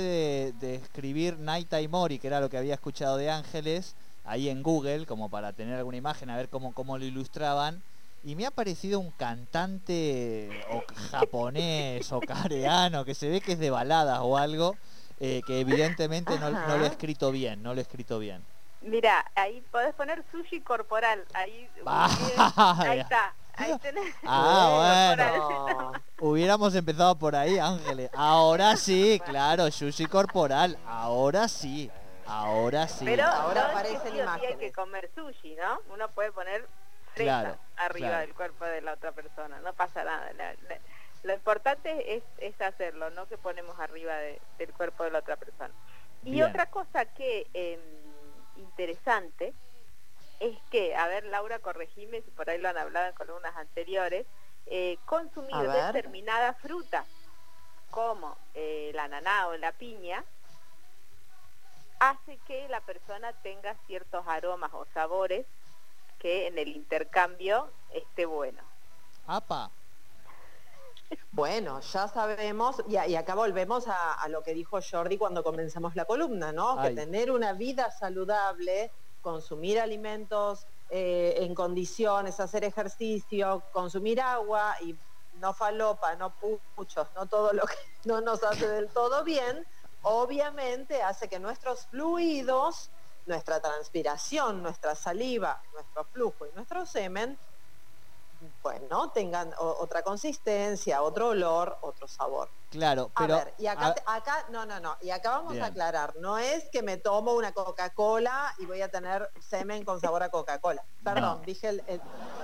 de, 0.52 0.74
escribir 0.74 1.38
Night 1.38 1.72
Mori, 1.88 2.18
que 2.18 2.28
era 2.28 2.40
lo 2.40 2.48
que 2.48 2.58
había 2.58 2.74
escuchado 2.74 3.16
de 3.16 3.30
Ángeles, 3.30 3.96
ahí 4.24 4.48
en 4.48 4.62
Google, 4.62 5.06
como 5.06 5.28
para 5.28 5.52
tener 5.52 5.74
alguna 5.74 5.96
imagen, 5.96 6.30
a 6.30 6.36
ver 6.36 6.48
cómo, 6.48 6.72
cómo 6.72 6.98
lo 6.98 7.04
ilustraban. 7.04 7.82
Y 8.22 8.34
me 8.34 8.44
ha 8.44 8.50
parecido 8.50 9.00
un 9.00 9.10
cantante 9.12 10.50
o 10.70 10.82
japonés 11.10 12.12
o 12.12 12.20
coreano 12.42 13.04
que 13.06 13.14
se 13.14 13.30
ve 13.30 13.40
que 13.40 13.52
es 13.52 13.58
de 13.58 13.70
baladas 13.70 14.20
o 14.22 14.36
algo, 14.36 14.76
eh, 15.20 15.42
que 15.46 15.60
evidentemente 15.60 16.38
no, 16.38 16.50
no, 16.50 16.78
lo 16.78 16.84
he 16.84 16.88
escrito 16.88 17.30
bien, 17.30 17.62
no 17.62 17.74
lo 17.74 17.80
he 17.80 17.82
escrito 17.82 18.18
bien. 18.18 18.42
Mira, 18.80 19.30
ahí 19.34 19.60
podés 19.70 19.94
poner 19.94 20.24
sushi 20.32 20.62
corporal. 20.62 21.26
Ahí, 21.34 21.68
ahí 21.86 23.00
está. 23.00 23.34
Ahí 23.54 23.78
tenés. 23.78 24.14
Ah, 24.24 25.14
bueno. 25.16 25.92
Hubiéramos 26.20 26.74
empezado 26.74 27.14
por 27.16 27.36
ahí, 27.36 27.58
Ángeles. 27.58 28.10
Ahora 28.14 28.76
sí, 28.76 29.20
claro, 29.26 29.70
sushi 29.70 30.06
corporal. 30.06 30.78
Ahora 30.86 31.48
sí. 31.48 31.90
Ahora 32.26 32.88
sí. 32.88 33.04
Pero 33.04 33.24
ahora 33.24 33.66
aparece 33.66 34.08
el 34.08 34.26
hay 34.26 34.56
que 34.56 34.72
comer 34.72 35.10
sushi, 35.14 35.56
¿no? 35.56 35.80
Uno 35.92 36.08
puede 36.12 36.32
poner 36.32 36.66
claro, 37.14 37.58
arriba 37.76 38.20
del 38.20 38.32
cuerpo 38.34 38.64
de 38.64 38.80
la 38.80 38.92
otra 38.94 39.12
persona. 39.12 39.58
No 39.60 39.72
pasa 39.74 40.04
nada. 40.04 40.30
Lo 41.22 41.34
importante 41.34 42.16
es, 42.16 42.22
es, 42.38 42.60
hacerlo, 42.60 43.10
no 43.10 43.26
que 43.26 43.36
ponemos 43.36 43.78
arriba 43.78 44.16
del 44.16 44.72
cuerpo 44.72 45.04
de 45.04 45.10
la 45.10 45.18
otra 45.18 45.36
persona. 45.36 45.74
Y 46.24 46.42
otra 46.42 46.66
cosa 46.66 47.04
que... 47.06 47.46
Em, 47.54 47.80
interesante 48.60 49.54
es 50.38 50.58
que, 50.70 50.94
a 50.94 51.06
ver 51.08 51.24
Laura, 51.24 51.58
corregime 51.58 52.22
si 52.22 52.30
por 52.30 52.48
ahí 52.48 52.58
lo 52.58 52.68
han 52.68 52.78
hablado 52.78 53.08
en 53.08 53.14
columnas 53.14 53.54
anteriores, 53.56 54.26
eh, 54.66 54.98
consumir 55.04 55.68
determinada 55.68 56.54
fruta, 56.54 57.04
como 57.90 58.36
eh, 58.54 58.92
la 58.94 59.04
ananá 59.04 59.48
o 59.48 59.56
la 59.56 59.72
piña, 59.72 60.24
hace 61.98 62.38
que 62.46 62.68
la 62.68 62.80
persona 62.80 63.32
tenga 63.42 63.74
ciertos 63.86 64.26
aromas 64.26 64.70
o 64.72 64.86
sabores 64.94 65.46
que 66.18 66.46
en 66.46 66.58
el 66.58 66.68
intercambio 66.68 67.70
esté 67.92 68.24
bueno. 68.24 68.62
¡Apa! 69.26 69.70
Bueno, 71.32 71.80
ya 71.80 72.08
sabemos, 72.08 72.82
y, 72.88 72.96
acá 72.96 73.34
volvemos 73.34 73.86
a, 73.88 74.28
lo 74.28 74.42
que 74.42 74.52
dijo 74.52 74.78
Jordi 74.82 75.16
cuando 75.16 75.42
comenzamos 75.42 75.94
la 75.96 76.04
columna, 76.04 76.52
¿no? 76.52 76.80
Que 76.82 76.90
tener 76.90 77.30
una 77.30 77.52
vida 77.52 77.90
saludable, 77.90 78.90
consumir 79.22 79.80
alimentos 79.80 80.66
eh, 80.90 81.34
en 81.38 81.54
condiciones, 81.54 82.40
hacer 82.40 82.64
ejercicio, 82.64 83.62
consumir 83.72 84.20
agua 84.20 84.74
y 84.80 84.96
no 85.40 85.54
falopa, 85.54 86.14
no 86.16 86.34
puchos, 86.74 87.08
no 87.14 87.26
todo 87.26 87.52
lo 87.52 87.64
que 87.66 87.76
no 88.04 88.20
nos 88.20 88.42
hace 88.42 88.68
del 88.68 88.88
todo 88.88 89.24
bien, 89.24 89.66
obviamente 90.02 91.02
hace 91.02 91.28
que 91.28 91.38
nuestros 91.38 91.86
fluidos, 91.86 92.90
nuestra 93.26 93.60
transpiración, 93.60 94.62
nuestra 94.62 94.94
saliva, 94.94 95.62
nuestro 95.74 96.04
flujo 96.04 96.46
y 96.46 96.52
nuestro 96.54 96.84
semen 96.86 97.38
bueno, 98.62 99.10
tengan 99.10 99.52
otra 99.58 100.02
consistencia, 100.02 101.02
otro 101.02 101.28
olor, 101.28 101.78
otro 101.82 102.08
sabor. 102.08 102.48
Claro, 102.70 103.10
pero... 103.16 103.34
A 103.34 103.44
ver, 103.44 103.54
y 103.58 103.66
acá, 103.66 103.94
acá, 104.06 104.46
no, 104.50 104.64
no, 104.64 104.78
no, 104.80 104.96
y 105.00 105.10
acá 105.10 105.30
vamos 105.30 105.58
a 105.58 105.66
aclarar, 105.66 106.14
no 106.16 106.38
es 106.38 106.68
que 106.70 106.82
me 106.82 106.96
tomo 106.96 107.34
una 107.34 107.52
Coca-Cola 107.52 108.54
y 108.58 108.66
voy 108.66 108.80
a 108.80 108.88
tener 108.88 109.28
semen 109.40 109.84
con 109.84 110.00
sabor 110.00 110.22
a 110.22 110.28
Coca-Cola. 110.28 110.84
Perdón, 111.02 111.42
dije, 111.44 111.68
el, 111.68 111.82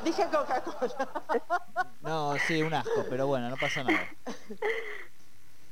dije 0.04 0.26
Coca-Cola. 0.26 1.44
No, 2.00 2.34
sí, 2.46 2.62
un 2.62 2.74
asco, 2.74 3.04
pero 3.08 3.26
bueno, 3.26 3.48
no 3.48 3.56
pasa 3.56 3.84
nada. 3.84 4.08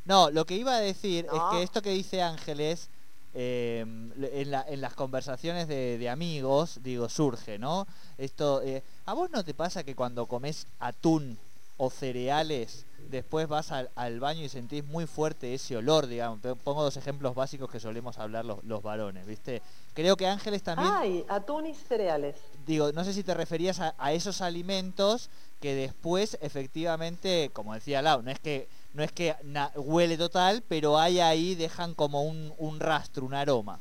No, 0.04 0.30
lo 0.30 0.44
que 0.44 0.54
iba 0.54 0.74
a 0.74 0.80
decir 0.80 1.26
es 1.32 1.40
que 1.50 1.62
esto 1.62 1.82
que 1.82 1.90
dice 1.90 2.22
Ángeles 2.22 2.90
Em, 3.36 4.12
en, 4.22 4.80
las 4.80 4.94
conversaciones 4.94 5.66
de, 5.66 6.08
amigos, 6.08 6.78
digo, 6.84 7.08
surge, 7.08 7.58
¿no? 7.58 7.84
Esto, 8.16 8.62
eh, 8.62 8.84
¿a 9.06 9.14
vos 9.14 9.28
no 9.30 9.44
te 9.44 9.54
pasa 9.54 9.82
que 9.82 9.96
cuando 9.96 10.26
comes 10.26 10.68
atún 10.78 11.36
o 11.76 11.90
cereales, 11.90 12.86
después 13.10 13.48
vas 13.48 13.72
al, 13.72 14.20
baño 14.20 14.42
y 14.44 14.48
sentís 14.48 14.84
muy 14.84 15.06
fuerte 15.06 15.52
ese 15.52 15.76
olor, 15.76 16.06
digamos? 16.06 16.38
Pongo 16.62 16.84
dos 16.84 16.96
ejemplos 16.96 17.34
básicos 17.34 17.68
que 17.68 17.80
solemos 17.80 18.18
hablar 18.18 18.44
los, 18.44 18.82
varones, 18.84 19.26
¿viste? 19.26 19.62
Creo 19.94 20.16
que 20.16 20.28
Ángeles 20.28 20.62
también... 20.62 20.92
Ay, 20.92 21.24
atún 21.28 21.66
y 21.66 21.74
cereales. 21.74 22.36
Digo, 22.64 22.92
no 22.92 23.02
sé 23.02 23.12
si 23.12 23.24
te 23.24 23.34
referías 23.34 23.80
a, 23.80 24.12
esos 24.12 24.42
alimentos 24.42 25.28
que 25.60 25.74
después 25.74 26.38
efectivamente, 26.40 27.50
como 27.52 27.74
decía 27.74 28.00
Lau, 28.00 28.22
no 28.22 28.30
es 28.30 28.38
que 28.38 28.68
no 28.94 29.02
es 29.02 29.12
que 29.12 29.34
huele 29.74 30.16
total, 30.16 30.62
pero 30.68 30.98
hay 30.98 31.20
ahí, 31.20 31.56
dejan 31.56 31.94
como 31.94 32.22
un, 32.22 32.80
rastro, 32.80 33.26
un 33.26 33.34
aroma. 33.34 33.80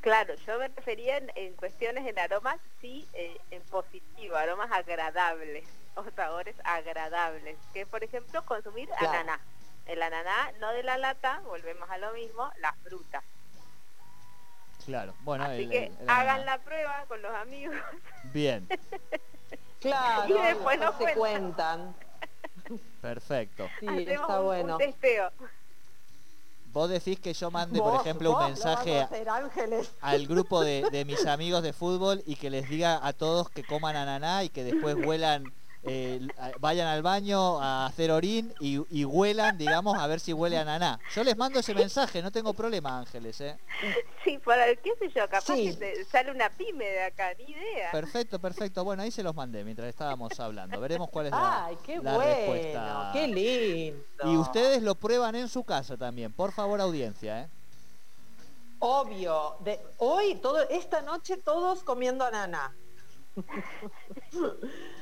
Claro, 0.00 0.34
yo 0.46 0.58
me 0.58 0.68
refería 0.68 1.18
en, 1.18 1.54
cuestiones 1.54 2.06
en 2.06 2.18
aromas, 2.18 2.58
sí, 2.80 3.08
eh, 3.14 3.38
en 3.50 3.62
positivo, 3.62 4.36
aromas 4.36 4.70
agradables 4.70 5.64
o 5.94 6.04
sabores 6.14 6.56
agradables, 6.64 7.56
que 7.72 7.86
por 7.86 8.04
ejemplo 8.04 8.44
consumir 8.44 8.88
ananá. 8.98 9.40
El 9.86 10.02
ananá, 10.02 10.50
no 10.58 10.72
de 10.72 10.82
la 10.82 10.98
lata, 10.98 11.40
volvemos 11.46 11.88
a 11.88 11.98
lo 11.98 12.12
mismo, 12.12 12.50
la 12.58 12.72
fruta. 12.82 13.22
Claro, 14.84 15.14
bueno. 15.20 15.44
Así 15.44 15.68
que 15.68 15.92
hagan 16.08 16.44
la 16.44 16.58
prueba 16.58 17.04
con 17.06 17.22
los 17.22 17.34
amigos. 17.34 17.76
Bien. 18.32 18.68
claro, 19.80 20.36
y 20.36 20.42
después 20.42 20.80
nos 20.80 20.96
se 20.96 21.14
cuentan. 21.14 21.94
Perfecto. 23.06 23.68
Sí, 23.78 23.86
está 24.08 24.40
bueno. 24.40 24.78
Vos 26.72 26.90
decís 26.90 27.20
que 27.20 27.32
yo 27.32 27.52
mande, 27.52 27.78
por 27.78 28.00
ejemplo, 28.00 28.36
un 28.36 28.44
mensaje 28.44 29.06
al 30.00 30.26
grupo 30.26 30.60
de, 30.64 31.04
mis 31.06 31.24
amigos 31.24 31.62
de 31.62 31.72
fútbol 31.72 32.22
y 32.26 32.34
que 32.34 32.50
les 32.50 32.68
diga 32.68 33.06
a 33.06 33.12
todos 33.12 33.48
que 33.48 33.62
coman 33.62 33.94
ananá 33.94 34.42
y 34.42 34.48
que 34.48 34.64
después 34.64 34.96
huelan 34.96 35.44
eh, 35.86 36.26
vayan 36.58 36.88
al 36.88 37.02
baño 37.02 37.60
a 37.60 37.86
hacer 37.86 38.10
orín 38.10 38.52
y, 38.60 39.04
huelan, 39.04 39.56
digamos, 39.56 39.96
a 39.96 40.06
ver 40.06 40.20
si 40.20 40.32
huele 40.32 40.58
a 40.58 40.64
naná. 40.64 40.98
Yo 41.14 41.22
les 41.22 41.36
mando 41.36 41.60
ese 41.60 41.74
mensaje, 41.74 42.20
no 42.22 42.32
tengo 42.32 42.52
problema, 42.54 42.98
Ángeles. 42.98 43.40
¿eh? 43.40 43.56
Sí, 44.24 44.38
para 44.38 44.74
qué 44.74 44.92
sé 44.98 45.08
yo, 45.10 45.28
capaz 45.28 45.54
que 45.54 46.04
sale 46.10 46.32
una 46.32 46.50
pyme 46.50 46.84
de 46.84 47.04
acá, 47.04 47.34
ni 47.38 47.44
idea. 47.44 47.92
Perfecto, 47.92 48.38
perfecto. 48.40 48.84
Bueno, 48.84 49.02
ahí 49.02 49.10
se 49.10 49.22
los 49.22 49.34
mandé 49.34 49.62
mientras 49.64 49.88
estábamos 49.88 50.38
hablando. 50.40 50.80
Veremos 50.80 51.08
cuál 51.10 51.26
es 51.26 51.32
la, 51.32 51.66
Ay, 51.66 51.78
qué 51.84 52.00
bueno, 52.00 52.18
respuesta. 52.20 53.10
Qué 53.12 53.28
lindo. 53.28 54.32
Y 54.32 54.36
ustedes 54.36 54.82
lo 54.82 54.96
prueban 54.96 55.36
en 55.36 55.48
su 55.48 55.62
casa 55.62 55.96
también. 55.96 56.32
Por 56.32 56.52
favor, 56.52 56.80
audiencia, 56.80 57.42
¿eh? 57.42 57.48
Obvio. 58.78 59.56
De, 59.60 59.80
hoy, 59.98 60.34
todo, 60.36 60.68
esta 60.68 61.00
noche, 61.02 61.36
todos 61.36 61.82
comiendo 61.82 62.30
naná. 62.30 62.74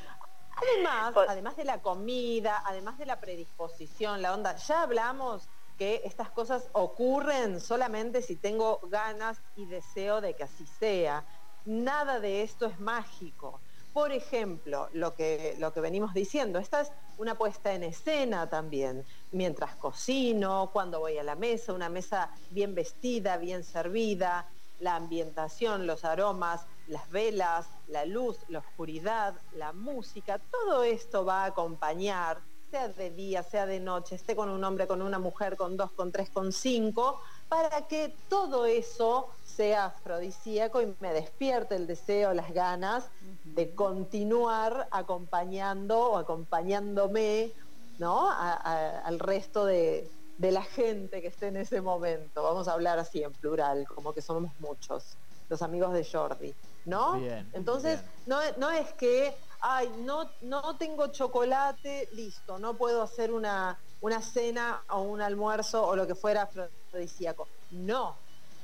Además, 0.72 1.14
además 1.28 1.56
de 1.56 1.64
la 1.64 1.80
comida, 1.80 2.62
además 2.66 2.98
de 2.98 3.06
la 3.06 3.20
predisposición, 3.20 4.22
la 4.22 4.32
onda, 4.34 4.56
ya 4.56 4.82
hablamos 4.82 5.48
que 5.76 6.02
estas 6.04 6.30
cosas 6.30 6.68
ocurren 6.72 7.60
solamente 7.60 8.22
si 8.22 8.36
tengo 8.36 8.80
ganas 8.84 9.40
y 9.56 9.66
deseo 9.66 10.20
de 10.20 10.34
que 10.34 10.44
así 10.44 10.66
sea. 10.66 11.26
Nada 11.64 12.20
de 12.20 12.42
esto 12.42 12.66
es 12.66 12.78
mágico. 12.78 13.60
Por 13.92 14.12
ejemplo, 14.12 14.88
lo 14.92 15.14
que, 15.14 15.54
lo 15.58 15.72
que 15.72 15.80
venimos 15.80 16.14
diciendo, 16.14 16.58
esta 16.58 16.80
es 16.80 16.92
una 17.16 17.36
puesta 17.36 17.72
en 17.72 17.84
escena 17.84 18.48
también, 18.48 19.04
mientras 19.30 19.76
cocino, 19.76 20.70
cuando 20.72 21.00
voy 21.00 21.16
a 21.18 21.22
la 21.22 21.36
mesa, 21.36 21.72
una 21.72 21.88
mesa 21.88 22.30
bien 22.50 22.74
vestida, 22.74 23.36
bien 23.36 23.62
servida, 23.62 24.48
la 24.78 24.96
ambientación, 24.96 25.86
los 25.86 26.04
aromas, 26.04 26.66
las 26.88 27.10
velas, 27.10 27.66
la 27.88 28.04
luz, 28.04 28.36
la 28.48 28.58
oscuridad, 28.60 29.34
la 29.56 29.72
música, 29.72 30.38
todo 30.50 30.82
esto 30.84 31.24
va 31.24 31.44
a 31.44 31.46
acompañar, 31.46 32.38
sea 32.70 32.88
de 32.88 33.10
día, 33.10 33.42
sea 33.42 33.66
de 33.66 33.80
noche, 33.80 34.16
esté 34.16 34.34
con 34.34 34.48
un 34.48 34.62
hombre, 34.64 34.86
con 34.86 35.00
una 35.00 35.18
mujer, 35.18 35.56
con 35.56 35.76
dos, 35.76 35.92
con 35.92 36.10
tres, 36.12 36.28
con 36.30 36.52
cinco, 36.52 37.20
para 37.48 37.86
que 37.86 38.14
todo 38.28 38.66
eso 38.66 39.28
sea 39.44 39.86
afrodisíaco 39.86 40.82
y 40.82 40.94
me 41.00 41.12
despierte 41.12 41.76
el 41.76 41.86
deseo, 41.86 42.34
las 42.34 42.52
ganas 42.52 43.04
de 43.44 43.70
continuar 43.74 44.88
acompañando 44.90 46.10
o 46.10 46.16
acompañándome 46.18 47.52
¿no? 47.98 48.28
al 48.30 49.18
resto 49.20 49.64
de, 49.64 50.10
la 50.38 50.62
gente 50.62 51.22
que 51.22 51.28
esté 51.28 51.48
en 51.48 51.58
ese 51.58 51.80
momento. 51.80 52.42
Vamos 52.42 52.66
a 52.68 52.72
hablar 52.72 52.98
así 52.98 53.22
en 53.22 53.32
plural, 53.32 53.86
como 53.86 54.12
que 54.12 54.20
somos 54.20 54.50
muchos, 54.58 55.16
los 55.48 55.62
amigos 55.62 55.92
de 55.92 56.04
Jordi. 56.04 56.54
¿No? 56.84 57.16
Entonces, 57.52 58.00
No, 58.26 58.38
no 58.58 58.70
es 58.70 58.92
que, 58.94 59.34
ay, 59.60 59.90
no, 59.98 60.30
no 60.42 60.76
tengo 60.76 61.08
chocolate, 61.08 62.08
listo, 62.12 62.58
no 62.58 62.74
puedo 62.74 63.02
hacer 63.02 63.32
una, 63.32 63.78
una 64.00 64.20
cena 64.20 64.82
o 64.90 65.02
un 65.02 65.20
almuerzo 65.20 65.86
o 65.86 65.96
lo 65.96 66.06
que 66.06 66.14
fuera 66.14 66.42
afrodisíaco. 66.42 67.48
No, 67.70 68.16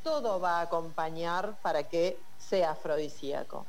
todo 0.02 0.40
va 0.40 0.59
a 0.59 0.62
acompañar 0.62 1.59
para 1.62 1.85
que 1.88 2.18
sea 2.38 2.72
afrodisíaco. 2.72 3.66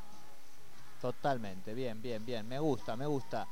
Totalmente, 1.02 1.74
bien, 1.74 2.02
bien, 2.02 2.26
bien. 2.26 2.48
Me 2.48 2.60
gusta, 2.60 2.96
me 2.96 3.06
gusta. 3.08 3.48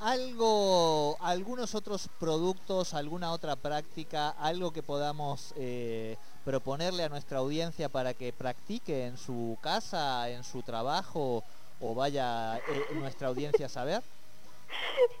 Algo, 0.00 1.16
algunos 1.20 1.74
otros 1.74 2.08
productos, 2.18 2.94
alguna 2.94 3.32
otra 3.32 3.56
práctica, 3.56 4.30
algo 4.30 4.72
que 4.72 4.82
podamos 4.82 5.52
eh, 5.56 6.16
proponerle 6.48 7.04
a 7.04 7.10
nuestra 7.10 7.40
audiencia 7.40 7.90
para 7.90 8.14
que 8.14 8.32
practique 8.32 9.04
en 9.04 9.18
su 9.18 9.58
casa, 9.60 10.30
en 10.30 10.42
su 10.44 10.62
trabajo 10.62 11.44
o 11.78 11.94
vaya 11.94 12.56
eh, 12.56 12.86
nuestra 12.94 13.28
audiencia 13.28 13.66
a 13.66 13.68
saber. 13.68 14.02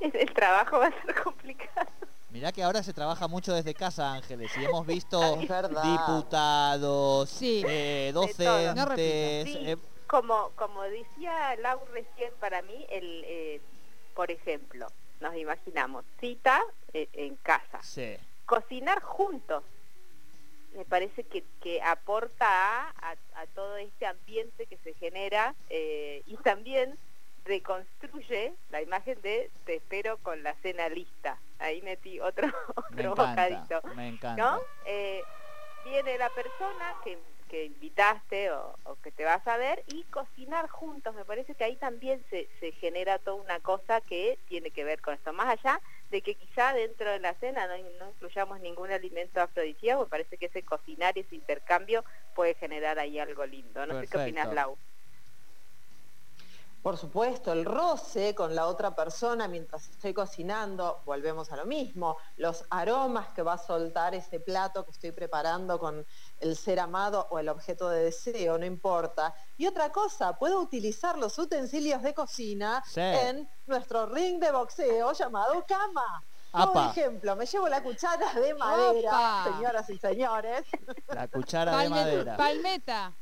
El 0.00 0.32
trabajo 0.32 0.78
va 0.78 0.86
a 0.86 1.02
ser 1.02 1.14
complicado. 1.22 1.90
Mirá 2.30 2.50
que 2.50 2.62
ahora 2.62 2.82
se 2.82 2.94
trabaja 2.94 3.28
mucho 3.28 3.52
desde 3.52 3.74
casa, 3.74 4.14
Ángeles, 4.14 4.50
y 4.56 4.64
hemos 4.64 4.86
visto 4.86 5.20
diputados, 5.84 7.38
eh, 7.42 8.10
docentes, 8.14 9.76
como, 10.06 10.52
como 10.56 10.82
decía 10.84 11.56
Lau 11.56 11.80
recién, 11.92 12.32
para 12.40 12.62
mí, 12.62 12.86
el, 12.88 13.24
eh, 13.26 13.60
por 14.14 14.30
ejemplo, 14.30 14.86
nos 15.20 15.36
imaginamos, 15.36 16.06
cita 16.20 16.62
eh, 16.94 17.06
en 17.12 17.36
casa. 17.36 17.80
Cocinar 18.46 19.02
juntos. 19.02 19.62
Me 20.78 20.84
parece 20.84 21.24
que, 21.24 21.42
que 21.60 21.82
aporta 21.82 22.46
a, 22.90 23.16
a, 23.34 23.46
todo 23.56 23.76
este 23.78 24.06
ambiente 24.06 24.66
que 24.66 24.76
se 24.78 24.94
genera 24.94 25.56
eh, 25.70 26.22
y 26.26 26.36
también 26.36 26.96
reconstruye 27.44 28.52
la 28.70 28.80
imagen 28.80 29.20
de 29.22 29.50
te 29.66 29.74
espero 29.74 30.18
con 30.18 30.44
la 30.44 30.54
cena 30.62 30.88
lista. 30.88 31.36
Ahí 31.58 31.82
metí 31.82 32.20
otro, 32.20 32.46
otro 32.76 33.10
bocadito. 33.16 33.82
Me 33.96 34.06
encanta. 34.06 34.60
viene 35.84 36.16
la 36.16 36.30
persona 36.30 36.94
que 37.02 37.18
que 37.48 37.64
invitaste 37.64 38.52
o, 38.52 38.76
que 39.02 39.10
te 39.10 39.24
vas 39.24 39.46
a 39.48 39.56
ver 39.56 39.82
y 39.88 40.04
cocinar 40.04 40.68
juntos. 40.68 41.14
Me 41.14 41.24
parece 41.24 41.54
que 41.54 41.64
ahí 41.64 41.76
también 41.76 42.22
se, 42.30 42.48
se, 42.60 42.72
genera 42.72 43.18
toda 43.18 43.42
una 43.42 43.58
cosa 43.60 44.00
que 44.02 44.38
tiene 44.48 44.70
que 44.70 44.84
ver 44.84 45.00
con 45.00 45.14
esto. 45.14 45.32
Más 45.32 45.58
allá 45.58 45.80
de 46.10 46.22
que 46.22 46.34
quizá 46.36 46.72
dentro 46.72 47.10
de 47.10 47.20
la 47.20 47.34
cena 47.34 47.66
no, 47.66 47.76
no 47.98 48.10
incluyamos 48.10 48.60
ningún 48.60 48.90
alimento 48.90 49.40
afrodisíaco, 49.40 50.04
me 50.04 50.08
parece 50.08 50.38
que 50.38 50.46
ese 50.46 50.62
cocinar 50.62 51.16
y 51.16 51.20
ese 51.20 51.34
intercambio 51.34 52.04
puede 52.34 52.54
generar 52.54 52.98
ahí 52.98 53.18
algo 53.18 53.44
lindo. 53.44 53.86
No 53.86 54.00
sé 54.00 54.06
qué 54.06 54.18
opinas, 54.18 54.52
Lau. 54.52 54.78
Por 56.82 56.96
supuesto, 56.96 57.52
el 57.52 57.64
roce 57.64 58.34
con 58.34 58.54
la 58.54 58.66
otra 58.66 58.94
persona 58.94 59.48
mientras 59.48 59.88
estoy 59.88 60.14
cocinando, 60.14 61.02
volvemos 61.04 61.50
a 61.50 61.56
lo 61.56 61.66
mismo, 61.66 62.16
los 62.36 62.64
aromas 62.70 63.28
que 63.28 63.42
va 63.42 63.54
a 63.54 63.58
soltar 63.58 64.14
ese 64.14 64.38
plato 64.38 64.84
que 64.84 64.92
estoy 64.92 65.10
preparando 65.12 65.78
con 65.78 66.06
el 66.38 66.56
ser 66.56 66.78
amado 66.78 67.26
o 67.30 67.38
el 67.40 67.48
objeto 67.48 67.88
de 67.88 68.04
deseo, 68.04 68.58
no 68.58 68.64
importa. 68.64 69.34
Y 69.56 69.66
otra 69.66 69.90
cosa, 69.90 70.38
puedo 70.38 70.60
utilizar 70.60 71.18
los 71.18 71.36
utensilios 71.38 72.00
de 72.02 72.14
cocina 72.14 72.82
en 72.94 73.48
nuestro 73.66 74.06
ring 74.06 74.40
de 74.40 74.52
boxeo 74.52 75.12
llamado 75.12 75.64
cama. 75.66 76.24
Por 76.52 76.76
ejemplo, 76.90 77.36
me 77.36 77.44
llevo 77.44 77.68
la 77.68 77.82
cuchara 77.82 78.32
de 78.34 78.54
madera, 78.54 79.44
señoras 79.44 79.90
y 79.90 79.98
señores. 79.98 80.64
La 81.08 81.28
cuchara 81.28 81.76
de 81.78 81.88
madera. 81.90 82.36
Palmeta. 82.36 83.14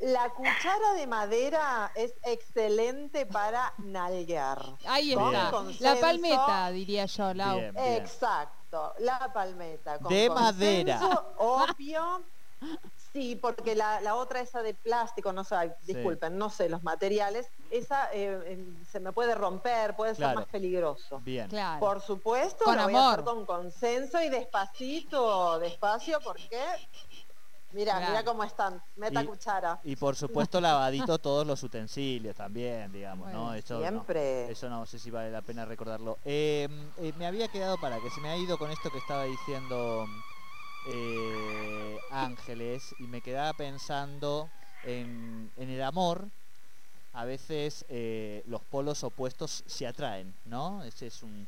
La 0.00 0.30
cuchara 0.30 0.92
de 0.94 1.06
madera 1.06 1.90
es 1.94 2.14
excelente 2.24 3.26
para 3.26 3.72
nalguear. 3.78 4.62
Ahí 4.86 5.12
está. 5.12 5.62
La 5.80 5.96
palmeta, 6.00 6.70
diría 6.70 7.06
yo, 7.06 7.34
Lau. 7.34 7.58
Exacto, 7.74 8.94
la 8.98 9.32
palmeta. 9.32 9.98
de 9.98 10.30
madera. 10.30 11.00
Obvio. 11.38 12.24
Sí, 13.12 13.34
porque 13.36 13.74
la, 13.74 14.14
otra, 14.14 14.40
esa 14.40 14.62
de 14.62 14.74
plástico, 14.74 15.32
no 15.32 15.42
sé, 15.42 15.74
disculpen, 15.84 16.36
no 16.36 16.50
sé, 16.50 16.68
los 16.68 16.82
materiales, 16.82 17.48
esa 17.70 18.12
eh, 18.12 18.42
em, 18.46 18.84
se 18.84 19.00
me 19.00 19.12
puede 19.12 19.34
romper, 19.34 19.96
puede 19.96 20.14
ser 20.14 20.34
más 20.34 20.46
peligroso. 20.46 21.20
Bien. 21.20 21.48
Por 21.80 22.02
supuesto, 22.02 22.64
con 22.64 22.76
lo 22.76 22.84
voy 22.84 22.94
a 22.94 23.12
hacer 23.12 23.24
con 23.24 23.46
consenso 23.46 24.20
y 24.20 24.28
despacito, 24.28 25.58
despacio, 25.58 26.20
porque 26.22 26.60
Mira, 27.76 28.00
mira 28.00 28.24
cómo 28.24 28.42
están, 28.42 28.82
meta 28.96 29.22
cuchara. 29.26 29.78
Y 29.84 29.96
por 29.96 30.16
supuesto 30.16 30.62
lavadito 30.62 31.18
todos 31.18 31.46
los 31.46 31.62
utensilios 31.62 32.34
también, 32.34 32.90
digamos, 32.90 33.30
¿no? 33.30 33.52
Eso 33.52 33.78
siempre. 33.80 34.46
No, 34.46 34.52
eso 34.52 34.70
no 34.70 34.86
sé 34.86 34.98
si 34.98 35.10
vale 35.10 35.30
la 35.30 35.42
pena 35.42 35.66
recordarlo. 35.66 36.16
Em, 36.24 36.88
eh, 36.96 37.12
me 37.18 37.26
había 37.26 37.48
quedado 37.48 37.76
para 37.76 38.00
que 38.00 38.08
se 38.08 38.22
me 38.22 38.30
ha 38.30 38.36
ido 38.38 38.56
con 38.56 38.70
esto 38.70 38.90
que 38.90 38.96
estaba 38.96 39.24
diciendo 39.24 40.06
eh, 40.86 41.98
Ángeles 42.10 42.94
y 42.98 43.02
me 43.02 43.20
quedaba 43.20 43.52
pensando 43.52 44.48
en, 44.82 45.50
el 45.58 45.82
amor. 45.82 46.28
A 47.12 47.26
veces 47.26 47.84
eh, 47.90 48.42
los 48.46 48.62
polos 48.62 49.04
opuestos 49.04 49.64
se 49.66 49.86
atraen, 49.86 50.34
¿no? 50.46 50.82
Ese 50.82 51.08
es 51.08 51.22
un, 51.22 51.46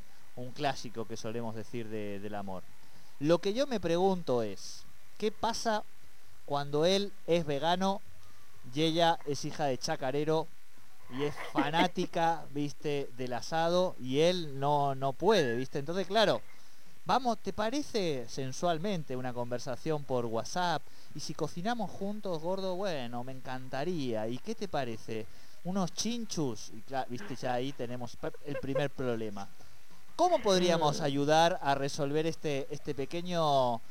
clásico 0.55 1.07
que 1.07 1.17
solemos 1.17 1.55
decir 1.55 1.89
del 1.89 2.35
amor. 2.35 2.63
Lo 3.19 3.39
que 3.39 3.55
yo 3.55 3.67
me 3.67 3.81
pregunto 3.81 4.43
es, 4.43 4.85
¿qué 5.17 5.33
pasa 5.33 5.83
cuando 6.49 6.87
él 6.87 7.13
es 7.27 7.45
vegano 7.45 8.01
y 8.75 8.83
ella 8.83 9.19
es 9.27 9.45
hija 9.45 9.67
de 9.67 9.77
chacarero 9.77 10.49
y 11.11 11.25
es 11.25 11.35
fanática, 11.53 12.47
viste, 12.53 13.11
del 13.19 13.35
asado 13.35 13.95
y 14.01 14.21
él 14.21 14.59
no, 14.59 14.95
no 14.95 15.13
puede, 15.13 15.57
viste. 15.57 15.79
Entonces, 15.79 16.07
claro, 16.07 16.41
vamos, 17.05 17.37
¿te 17.39 17.53
parece 17.53 18.27
sensualmente 18.31 19.15
una 19.15 19.35
conversación 19.35 20.05
por 20.05 20.25
WhatsApp? 20.25 20.83
Y 21.15 21.21
si 21.21 21.35
cocinamos 21.35 21.91
juntos, 21.91 22.41
gordo, 22.41 22.77
bueno, 22.77 23.25
me 23.25 23.33
encantaría. 23.33 24.27
¿Y 24.27 24.39
qué 24.39 24.55
te 24.55 24.69
parece? 24.69 25.27
Unos 25.65 25.93
chinchus. 25.93 26.71
Y 26.71 26.81
claro, 26.81 27.11
viste, 27.11 27.37
ya 27.37 27.53
ahí 27.53 27.73
tenemos 27.73 28.17
el 28.47 28.57
primer 28.57 28.89
problema. 28.89 29.51
¿Cómo 30.17 30.41
podríamos 30.41 31.01
ayudar 31.03 31.59
a 31.61 31.75
resolver 31.75 32.27
este, 32.27 32.67
este 32.71 32.95
pequeño 32.95 33.83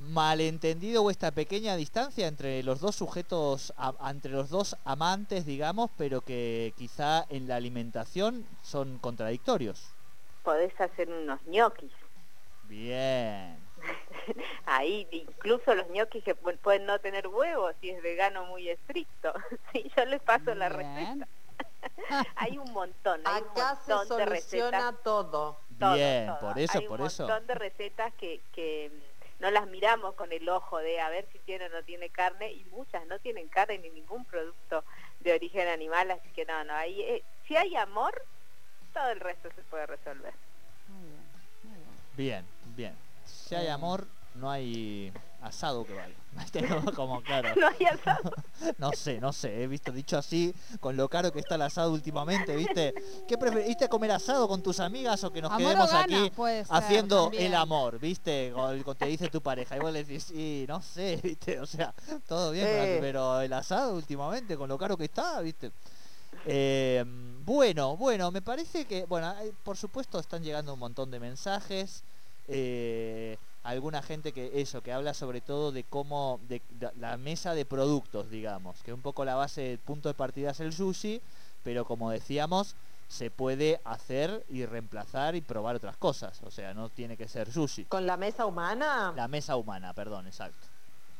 malentendido 0.00 1.02
o 1.02 1.10
esta 1.10 1.30
pequeña 1.30 1.76
distancia 1.76 2.26
entre 2.26 2.62
los 2.62 2.80
dos 2.80 2.96
sujetos, 2.96 3.72
entre 4.08 4.32
los 4.32 4.50
dos 4.50 4.76
amantes, 4.84 5.44
digamos, 5.44 5.90
pero 5.96 6.22
que 6.22 6.72
quizá 6.76 7.26
en 7.28 7.46
la 7.48 7.56
alimentación 7.56 8.46
son 8.62 8.98
contradictorios. 8.98 9.92
Podés 10.42 10.78
hacer 10.80 11.10
unos 11.10 11.40
ñoquis. 11.46 11.92
Bien. 12.64 13.58
Ahí, 14.66 15.06
incluso 15.10 15.74
los 15.74 15.88
ñoquis 15.90 16.24
que 16.24 16.34
pueden 16.34 16.86
no 16.86 16.98
tener 16.98 17.28
huevos 17.28 17.74
si 17.80 17.90
es 17.90 18.02
vegano 18.02 18.46
muy 18.46 18.68
estricto. 18.68 19.32
sí, 19.72 19.90
yo 19.96 20.04
les 20.06 20.22
paso 20.22 20.54
la 20.54 20.68
receta. 20.68 21.28
hay 22.36 22.56
un 22.58 22.72
montón, 22.72 23.20
hay 23.24 23.42
Acá 23.42 23.78
un 23.86 23.94
montón 23.96 24.18
se 24.18 24.24
soluciona 24.24 24.94
todo. 25.04 25.58
Bien, 25.68 26.30
por 26.40 26.58
eso, 26.58 26.80
por 26.86 27.00
eso. 27.00 27.24
Hay 27.24 27.28
un 27.28 27.34
montón 27.34 27.46
de 27.46 27.54
recetas 27.54 28.14
que, 28.14 28.40
que 28.52 28.90
no 29.40 29.50
las 29.50 29.66
miramos 29.66 30.14
con 30.14 30.32
el 30.32 30.48
ojo 30.48 30.78
de 30.78 31.00
a 31.00 31.08
ver 31.08 31.26
si 31.32 31.38
tiene 31.40 31.66
o 31.66 31.68
no 31.70 31.82
tiene 31.82 32.10
carne 32.10 32.52
y 32.52 32.64
muchas 32.66 33.06
no 33.06 33.18
tienen 33.18 33.48
carne 33.48 33.78
ni 33.78 33.90
ningún 33.90 34.24
producto 34.26 34.84
de 35.20 35.32
origen 35.32 35.66
animal, 35.68 36.10
así 36.10 36.28
que 36.30 36.44
no, 36.44 36.62
no, 36.64 36.74
ahí, 36.74 37.00
eh, 37.00 37.24
si 37.48 37.56
hay 37.56 37.74
amor, 37.76 38.22
todo 38.92 39.10
el 39.10 39.20
resto 39.20 39.48
se 39.54 39.62
puede 39.62 39.86
resolver. 39.86 40.34
Bien, 42.16 42.46
bien. 42.76 42.94
Si 43.24 43.54
hay 43.54 43.68
amor, 43.68 44.06
no 44.34 44.50
hay 44.50 45.12
asado 45.42 45.84
que 45.84 45.94
valga. 45.94 46.16
Como 46.94 47.22
claro. 47.22 47.48
No 47.60 47.66
hay 47.68 47.86
asado. 47.86 48.32
no 48.78 48.92
sé, 48.92 49.20
no 49.20 49.32
sé, 49.32 49.62
he 49.62 49.66
visto 49.66 49.92
dicho 49.92 50.18
así, 50.18 50.54
con 50.80 50.96
lo 50.96 51.08
caro 51.08 51.32
que 51.32 51.40
está 51.40 51.56
el 51.56 51.62
asado 51.62 51.92
últimamente, 51.92 52.54
¿viste? 52.54 52.94
¿Qué 53.26 53.36
preferiste 53.38 53.88
comer 53.88 54.12
asado 54.12 54.46
con 54.48 54.62
tus 54.62 54.80
amigas 54.80 55.22
o 55.24 55.32
que 55.32 55.42
nos 55.42 55.56
quedemos 55.56 55.92
aquí 55.92 56.30
haciendo 56.68 57.30
el 57.34 57.54
amor, 57.54 57.98
¿viste? 57.98 58.52
Cuando 58.54 58.94
te 58.94 59.06
dice 59.06 59.28
tu 59.28 59.40
pareja 59.40 59.76
vos 59.78 59.92
le 59.92 60.04
decís, 60.04 60.24
sí, 60.24 60.64
no 60.68 60.82
sé, 60.82 61.18
¿viste? 61.22 61.58
O 61.60 61.66
sea, 61.66 61.94
todo 62.26 62.52
bien, 62.52 62.98
pero 63.00 63.40
el 63.40 63.52
asado 63.52 63.94
últimamente, 63.94 64.56
con 64.56 64.68
lo 64.68 64.78
caro 64.78 64.96
que 64.96 65.04
está, 65.04 65.40
¿viste? 65.40 65.72
Eh, 66.46 67.04
bueno, 67.44 67.96
bueno, 67.96 68.30
me 68.30 68.42
parece 68.42 68.84
que, 68.84 69.04
bueno, 69.06 69.34
por 69.62 69.76
supuesto 69.76 70.18
están 70.18 70.42
llegando 70.42 70.74
un 70.74 70.80
montón 70.80 71.10
de 71.10 71.20
mensajes. 71.20 72.04
Eh, 72.48 73.36
alguna 73.62 74.02
gente 74.02 74.32
que 74.32 74.60
eso, 74.60 74.82
que 74.82 74.92
habla 74.92 75.14
sobre 75.14 75.40
todo 75.40 75.72
de 75.72 75.84
cómo, 75.84 76.40
de, 76.48 76.62
la 76.98 77.16
mesa 77.16 77.54
de 77.54 77.64
productos, 77.64 78.30
digamos, 78.30 78.82
que 78.82 78.92
un 78.92 79.02
poco 79.02 79.24
la 79.24 79.34
base, 79.34 79.72
el 79.72 79.78
punto 79.78 80.08
de 80.08 80.14
partida 80.14 80.50
es 80.50 80.60
el 80.60 80.72
sushi, 80.72 81.20
pero 81.62 81.84
como 81.84 82.10
decíamos, 82.10 82.74
se 83.08 83.30
puede 83.30 83.80
hacer 83.84 84.44
y 84.48 84.64
reemplazar 84.64 85.34
y 85.34 85.40
probar 85.40 85.76
otras 85.76 85.96
cosas, 85.96 86.40
o 86.42 86.50
sea, 86.50 86.74
no 86.74 86.88
tiene 86.88 87.16
que 87.16 87.28
ser 87.28 87.52
sushi. 87.52 87.86
¿Con 87.86 88.06
la 88.06 88.16
mesa 88.16 88.46
humana? 88.46 89.12
La 89.16 89.28
mesa 89.28 89.56
humana, 89.56 89.92
perdón, 89.92 90.26
exacto. 90.26 90.68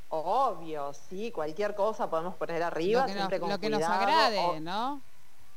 Obvio, 0.08 0.92
sí, 0.92 1.30
cualquier 1.30 1.74
cosa 1.74 2.10
podemos 2.10 2.34
poner 2.34 2.62
arriba, 2.62 3.06
siempre 3.06 3.38
con 3.38 3.50
Lo 3.50 3.58
que 3.58 3.70
nos 3.70 3.82
agrade, 3.82 4.60
¿no? 4.60 5.00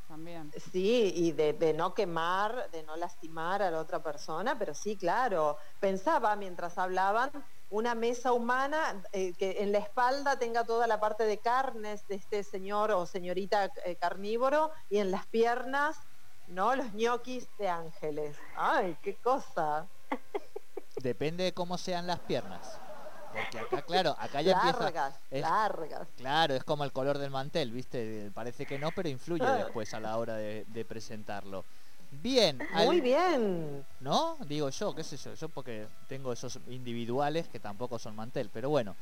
También. 0.06 0.52
Sí, 0.70 1.12
y 1.14 1.32
de, 1.32 1.72
no 1.74 1.94
quemar, 1.94 2.70
de 2.70 2.82
no 2.82 2.96
lastimar 2.96 3.62
a 3.62 3.70
la 3.70 3.80
otra 3.80 4.02
persona, 4.02 4.58
pero 4.58 4.74
sí, 4.74 4.98
claro. 4.98 5.56
Pensaba 5.80 6.36
mientras 6.36 6.76
hablaban 6.78 7.30
una 7.70 7.94
mesa 7.94 8.32
humana 8.32 9.02
eh, 9.12 9.34
que 9.34 9.62
en 9.62 9.72
la 9.72 9.78
espalda 9.78 10.38
tenga 10.38 10.64
toda 10.64 10.86
la 10.86 11.00
parte 11.00 11.24
de 11.24 11.40
carnes 11.40 12.06
de 12.06 12.16
este 12.16 12.44
señor 12.44 12.90
o 12.90 13.06
señorita 13.06 13.70
eh, 13.84 13.96
carnívoro 13.96 14.70
y 14.90 14.98
en 14.98 15.10
las 15.10 15.26
piernas, 15.26 15.96
¿no? 16.46 16.76
Los 16.76 16.92
ñoquis 16.92 17.48
de 17.56 17.68
ángeles. 17.68 18.36
¡Ay, 18.56 18.96
qué 19.02 19.16
cosa! 19.20 19.88
Depende 21.02 21.44
de 21.44 21.54
cómo 21.54 21.78
sean 21.78 22.06
las 22.06 22.20
piernas. 22.20 22.78
Porque 23.34 23.58
acá, 23.58 23.82
claro, 23.82 24.16
acá 24.18 24.42
ya 24.42 24.56
largas, 24.56 25.14
empieza... 25.24 25.50
largas. 25.50 26.08
Claro, 26.16 26.54
es 26.54 26.62
como 26.62 26.84
el 26.84 26.92
color 26.92 27.18
del 27.18 27.30
mantel, 27.30 27.72
¿viste? 27.72 28.30
Parece 28.32 28.64
que 28.64 28.78
no, 28.78 28.90
pero 28.92 29.08
influye 29.08 29.44
después 29.44 29.92
a 29.92 30.00
la 30.00 30.16
hora 30.16 30.36
de, 30.36 30.86
presentarlo. 30.88 31.64
Bien. 32.22 32.62
Muy 32.84 33.00
bien. 33.00 33.84
¿No? 33.98 34.36
Digo 34.46 34.70
yo, 34.70 34.94
qué 34.94 35.02
sé 35.02 35.16
yo. 35.16 35.34
Yo 35.34 35.48
porque 35.48 35.88
tengo 36.08 36.32
esos 36.32 36.60
individuales 36.68 37.48
que 37.48 37.58
tampoco 37.58 37.98
son 37.98 38.14
mantel. 38.14 38.50
Pero 38.52 38.70
bueno. 38.70 38.94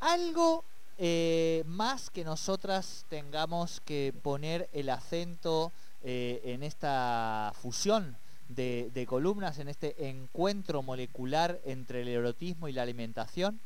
Algo 0.00 0.62
eh, 0.98 1.62
más 1.66 2.10
que 2.10 2.24
nosotras 2.24 3.06
tengamos 3.08 3.80
que 3.80 4.12
poner 4.22 4.68
el 4.74 4.90
acento 4.90 5.72
eh, 6.02 6.42
en 6.44 6.62
esta 6.62 7.52
fusión 7.54 8.18
de, 8.48 9.06
columnas 9.08 9.58
en 9.58 9.68
este 9.68 10.08
encuentro 10.08 10.82
molecular 10.82 11.60
entre 11.64 12.02
el 12.02 12.08
erotismo 12.08 12.68
y 12.68 12.72
la 12.72 12.82
alimentación? 12.82 13.60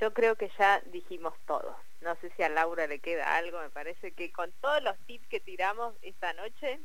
Yo 0.00 0.12
creo 0.12 0.36
que 0.36 0.50
ya 0.58 0.80
dijimos 0.92 1.34
todo. 1.46 1.76
No 2.00 2.16
sé 2.16 2.32
si 2.36 2.42
a 2.42 2.48
Laura 2.48 2.86
le 2.86 2.98
queda 2.98 3.36
algo, 3.36 3.60
me 3.60 3.70
parece 3.70 4.12
que 4.12 4.32
con 4.32 4.50
todos 4.60 4.82
los 4.82 4.96
tips 5.06 5.26
que 5.28 5.40
tiramos 5.40 5.94
esta 6.02 6.32
noche, 6.32 6.80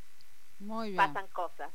pasan 0.96 1.26
cosas. 1.28 1.70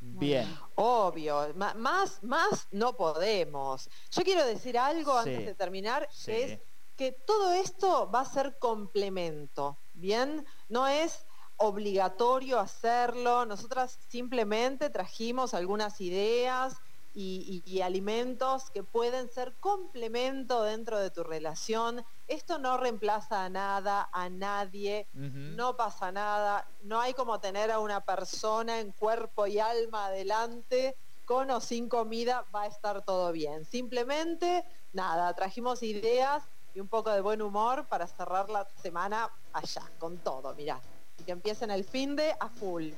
Bien. 0.00 0.46
Obvio, 0.74 1.52
más, 1.54 2.22
más 2.22 2.68
no 2.70 2.94
podemos. 2.94 3.88
Yo 4.10 4.22
quiero 4.22 4.44
decir 4.46 4.78
algo 4.78 5.16
antes 5.16 5.46
de 5.46 5.54
terminar, 5.54 6.08
que 6.24 6.44
es 6.44 6.58
que 6.96 7.12
todo 7.12 7.52
esto 7.52 8.10
va 8.10 8.20
a 8.20 8.24
ser 8.24 8.56
complemento, 8.58 9.76
¿bien? 9.94 10.46
No 10.68 10.86
es 10.86 11.26
obligatorio 11.56 12.58
hacerlo. 12.58 13.46
Nosotras 13.46 13.98
simplemente 14.08 14.90
trajimos 14.90 15.54
algunas 15.54 16.00
ideas 16.00 16.74
y, 17.14 17.80
alimentos 17.80 18.70
que 18.70 18.82
pueden 18.82 19.28
ser 19.28 19.54
complemento 19.60 20.62
dentro 20.62 20.98
de 20.98 21.10
tu 21.10 21.22
relación. 21.22 22.04
Esto 22.26 22.58
no 22.58 22.76
reemplaza 22.76 23.44
a 23.44 23.48
nada, 23.48 24.08
a 24.12 24.28
nadie, 24.28 25.06
no 25.12 25.76
pasa 25.76 26.10
nada. 26.10 26.66
No 26.82 27.00
hay 27.00 27.14
como 27.14 27.40
tener 27.40 27.70
a 27.70 27.78
una 27.78 28.00
persona 28.00 28.80
en 28.80 28.92
cuerpo 28.92 29.46
y 29.46 29.58
alma 29.58 30.06
adelante, 30.06 30.96
con 31.24 31.50
o 31.50 31.60
sin 31.60 31.88
comida, 31.88 32.44
va 32.54 32.62
a 32.62 32.66
estar 32.66 33.02
todo 33.04 33.32
bien. 33.32 33.64
Simplemente, 33.64 34.64
nada, 34.92 35.32
trajimos 35.34 35.82
ideas 35.82 36.42
y 36.74 36.80
un 36.80 36.88
poco 36.88 37.10
de 37.10 37.20
buen 37.20 37.40
humor 37.40 37.86
para 37.86 38.06
cerrar 38.06 38.50
la 38.50 38.66
semana 38.82 39.30
allá, 39.52 39.90
con 39.98 40.18
todo, 40.18 40.54
mirá 40.54 40.80
y 41.24 41.26
que 41.26 41.32
empiecen 41.32 41.70
el 41.70 41.84
fin 41.84 42.16
de 42.16 42.34
a 42.38 42.50
full. 42.50 42.90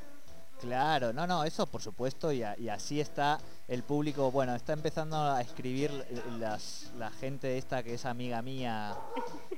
Claro, 0.60 1.12
no, 1.12 1.26
no, 1.26 1.44
eso 1.44 1.66
por 1.66 1.82
supuesto 1.82 2.32
y, 2.32 2.42
así 2.42 2.98
está 2.98 3.38
el 3.68 3.82
público, 3.82 4.30
bueno, 4.30 4.54
está 4.54 4.72
empezando 4.72 5.16
a 5.18 5.42
escribir 5.42 5.90
las, 6.38 6.90
la 6.96 7.10
gente 7.10 7.58
esta 7.58 7.82
que 7.82 7.94
es 7.94 8.06
amiga 8.06 8.40
mía, 8.40 8.96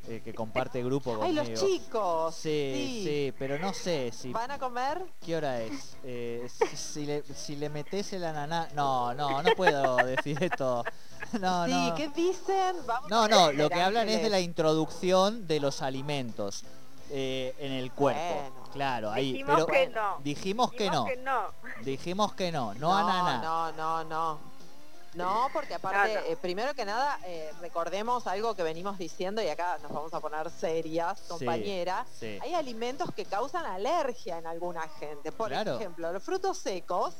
eh, 0.08 0.20
que 0.24 0.34
comparte 0.34 0.82
grupo 0.82 1.16
conmigo. 1.16 1.40
¡Ay, 1.42 1.50
los 1.50 1.60
chicos! 1.60 2.34
Sí, 2.34 3.02
sí, 3.04 3.34
pero 3.38 3.60
no 3.60 3.72
sé 3.72 4.10
si... 4.12 4.32
¿Van 4.32 4.50
a 4.50 4.58
comer? 4.58 5.04
¿Qué 5.24 5.36
hora 5.36 5.62
es? 5.62 5.96
Eh, 6.02 6.48
si, 6.74 7.06
le, 7.06 7.22
si 7.22 7.54
le 7.54 7.68
metes 7.68 8.12
el 8.12 8.24
ananá... 8.24 8.68
No, 8.74 9.14
no, 9.14 9.40
no 9.40 9.54
puedo 9.54 9.96
decir 9.98 10.42
esto. 10.42 10.84
No, 11.40 11.66
sí, 11.66 11.92
¿qué 11.96 12.08
dicen? 12.08 12.76
no, 13.08 13.28
no, 13.28 13.52
lo 13.52 13.68
que 13.68 13.80
hablan 13.80 14.08
es 14.08 14.22
de 14.22 14.30
la 14.30 14.40
introducción 14.40 15.46
de 15.46 15.60
los 15.60 15.82
alimentos. 15.82 16.64
Eh, 17.10 17.54
en 17.58 17.72
el 17.72 17.90
cuerpo. 17.92 18.52
Claro, 18.72 19.10
ahí. 19.10 19.32
Dijimos 19.32 19.66
que 19.66 19.88
no. 19.88 20.18
Dijimos, 20.22 20.72
que, 20.72 20.90
no. 20.90 21.06
Dijimos 21.82 22.34
que 22.34 22.52
no, 22.52 22.74
no, 22.74 22.96
a 22.96 23.02
nada. 23.02 23.38
No, 23.38 23.72
no, 23.72 24.04
no. 24.04 24.58
No, 25.14 25.48
porque 25.52 25.74
aparte, 25.74 26.30
eh, 26.30 26.36
primero 26.36 26.74
que 26.74 26.84
nada, 26.84 27.18
eh, 27.26 27.50
recordemos 27.60 28.26
algo 28.26 28.54
que 28.54 28.62
venimos 28.62 28.98
diciendo 28.98 29.42
y 29.42 29.48
acá 29.48 29.78
nos 29.82 29.90
vamos 29.90 30.12
a 30.12 30.20
poner 30.20 30.50
serias, 30.50 31.22
compañera. 31.22 32.06
Hay 32.40 32.54
alimentos 32.54 33.12
que 33.14 33.24
causan 33.24 33.64
alergia 33.66 34.38
en 34.38 34.46
alguna 34.46 34.86
gente. 35.00 35.32
Por 35.32 35.52
ejemplo, 35.52 36.12
los 36.12 36.22
frutos 36.22 36.58
secos, 36.58 37.14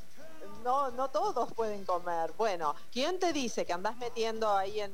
no, 0.64 0.90
no 0.90 1.08
todos 1.08 1.52
pueden 1.52 1.84
comer. 1.84 2.32
Bueno, 2.36 2.74
¿quién 2.92 3.18
te 3.18 3.32
dice 3.32 3.64
que 3.64 3.72
andás 3.72 3.96
metiendo 3.96 4.56
ahí 4.56 4.80
en, 4.80 4.92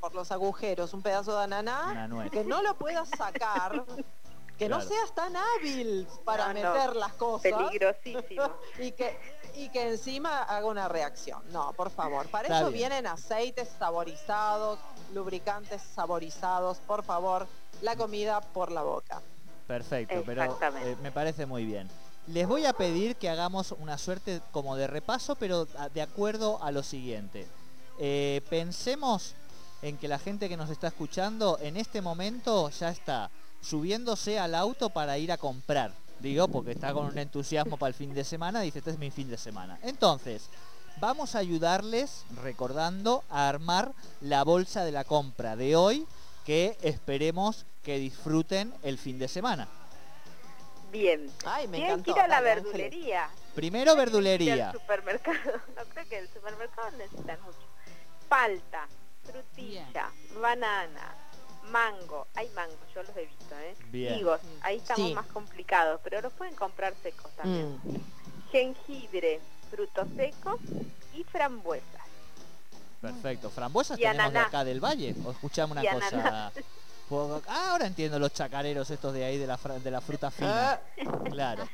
por 0.00 0.14
los 0.14 0.32
agujeros 0.32 0.94
un 0.94 1.02
pedazo 1.02 1.36
de 1.36 1.44
ananá? 1.44 2.08
Que 2.30 2.44
no 2.44 2.62
lo 2.62 2.74
puedas 2.76 3.08
sacar 3.10 3.84
que 4.58 4.68
no 4.68 4.80
seas 4.80 5.12
tan 5.14 5.34
hábil 5.36 6.06
para 6.24 6.52
meter 6.52 6.96
las 6.96 7.12
cosas. 7.14 7.52
Peligrosísimo. 7.52 8.50
y 8.78 8.92
que 8.92 9.18
y 9.56 9.68
que 9.68 9.88
encima 9.88 10.42
haga 10.42 10.66
una 10.66 10.88
reacción. 10.88 11.42
No, 11.52 11.72
por 11.72 11.90
favor. 11.90 12.26
Para 12.28 12.58
eso 12.58 12.70
vienen 12.70 13.06
aceites 13.06 13.68
saborizados, 13.78 14.78
lubricantes 15.12 15.80
saborizados. 15.82 16.78
Por 16.78 17.04
favor, 17.04 17.46
la 17.82 17.96
comida 17.96 18.40
por 18.40 18.72
la 18.72 18.82
boca. 18.82 19.22
Perfecto, 19.66 20.22
pero 20.26 20.44
eh, 20.44 20.96
me 21.02 21.10
parece 21.10 21.46
muy 21.46 21.64
bien. 21.64 21.88
Les 22.26 22.48
voy 22.48 22.64
a 22.64 22.72
pedir 22.72 23.16
que 23.16 23.28
hagamos 23.28 23.72
una 23.72 23.98
suerte 23.98 24.40
como 24.50 24.76
de 24.76 24.86
repaso, 24.86 25.34
pero 25.34 25.66
de 25.92 26.02
acuerdo 26.02 26.62
a 26.62 26.70
lo 26.70 26.82
siguiente. 26.82 27.46
Eh, 27.98 28.40
pensemos 28.48 29.34
en 29.82 29.98
que 29.98 30.08
la 30.08 30.18
gente 30.18 30.48
que 30.48 30.56
nos 30.56 30.70
está 30.70 30.88
escuchando 30.88 31.58
en 31.60 31.76
este 31.76 32.00
momento 32.00 32.70
ya 32.70 32.88
está 32.88 33.30
subiéndose 33.60 34.38
al 34.38 34.54
auto 34.54 34.88
para 34.88 35.18
ir 35.18 35.30
a 35.32 35.36
comprar. 35.36 35.92
Digo, 36.20 36.48
porque 36.48 36.72
está 36.72 36.94
con 36.94 37.06
un 37.06 37.18
entusiasmo 37.18 37.76
para 37.76 37.88
el 37.88 37.94
fin 37.94 38.14
de 38.14 38.24
semana, 38.24 38.62
dice, 38.62 38.78
este 38.78 38.92
es 38.92 38.98
mi 38.98 39.10
fin 39.10 39.28
de 39.28 39.36
semana. 39.36 39.78
Entonces, 39.82 40.48
vamos 41.00 41.34
a 41.34 41.40
ayudarles 41.40 42.24
recordando 42.42 43.22
a 43.28 43.50
armar 43.50 43.92
la 44.22 44.44
bolsa 44.44 44.84
de 44.84 44.92
la 44.92 45.04
compra 45.04 45.56
de 45.56 45.76
hoy, 45.76 46.06
que 46.46 46.78
esperemos 46.80 47.66
que 47.82 47.98
disfruten 47.98 48.72
el 48.82 48.96
fin 48.96 49.18
de 49.18 49.28
semana. 49.28 49.68
Bien. 50.94 51.28
Ay, 51.44 51.66
me 51.66 51.78
Tienen 51.78 52.04
que 52.04 52.12
ir 52.12 52.20
a 52.20 52.28
la 52.28 52.40
verdulería. 52.40 53.28
Primero 53.56 53.96
verdulería. 53.96 54.70
El 54.70 54.78
supermercado. 54.78 55.60
No 55.76 55.84
creo 55.92 56.08
que 56.08 56.18
el 56.18 56.28
supermercado 56.28 56.90
necesita 56.92 57.36
mucho. 57.44 57.58
Palta, 58.28 58.86
frutilla, 59.24 60.08
banana, 60.40 61.14
mango, 61.70 62.28
hay 62.36 62.48
mango, 62.50 62.76
yo 62.94 63.02
los 63.02 63.16
he 63.16 63.26
visto, 63.26 63.54
¿eh? 63.58 63.76
Higos, 64.16 64.40
ahí 64.62 64.76
estamos 64.76 65.12
más 65.14 65.26
complicados, 65.26 66.00
pero 66.04 66.20
los 66.20 66.32
pueden 66.32 66.54
comprar 66.54 66.94
secos 67.02 67.30
también. 67.32 67.76
Mm. 67.82 67.96
Jengibre, 68.52 69.40
frutos 69.70 70.06
secos 70.16 70.60
y 71.12 71.24
frambuesas. 71.24 72.02
Perfecto. 73.00 73.50
¿Frambuesas 73.50 73.98
tenemos 73.98 74.32
de 74.32 74.38
acá 74.38 74.64
del 74.64 74.82
valle? 74.82 75.14
¿O 75.24 75.32
escuchamos 75.32 75.76
una 75.76 75.92
cosa? 75.92 76.52
Ah, 77.10 77.70
ahora 77.70 77.86
entiendo 77.86 78.18
los 78.18 78.32
chacareros 78.32 78.90
estos 78.90 79.12
de 79.12 79.24
ahí 79.24 79.38
de 79.38 79.46
la, 79.46 79.56
de 79.56 79.90
la 79.90 80.00
fruta 80.00 80.30
fina. 80.30 80.80
Claro. 81.30 81.68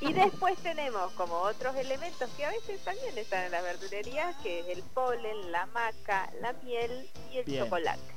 Y 0.00 0.12
después 0.12 0.56
tenemos 0.58 1.12
como 1.12 1.34
otros 1.36 1.74
elementos 1.76 2.28
que 2.36 2.44
a 2.44 2.50
veces 2.50 2.80
también 2.84 3.16
están 3.16 3.44
en 3.44 3.52
la 3.52 3.62
verdulería, 3.62 4.34
que 4.42 4.60
es 4.60 4.68
el 4.68 4.82
polen, 4.82 5.50
la 5.52 5.66
maca, 5.66 6.30
la 6.40 6.52
miel 6.64 7.10
y 7.32 7.38
el 7.38 7.58
chocolate. 7.58 8.13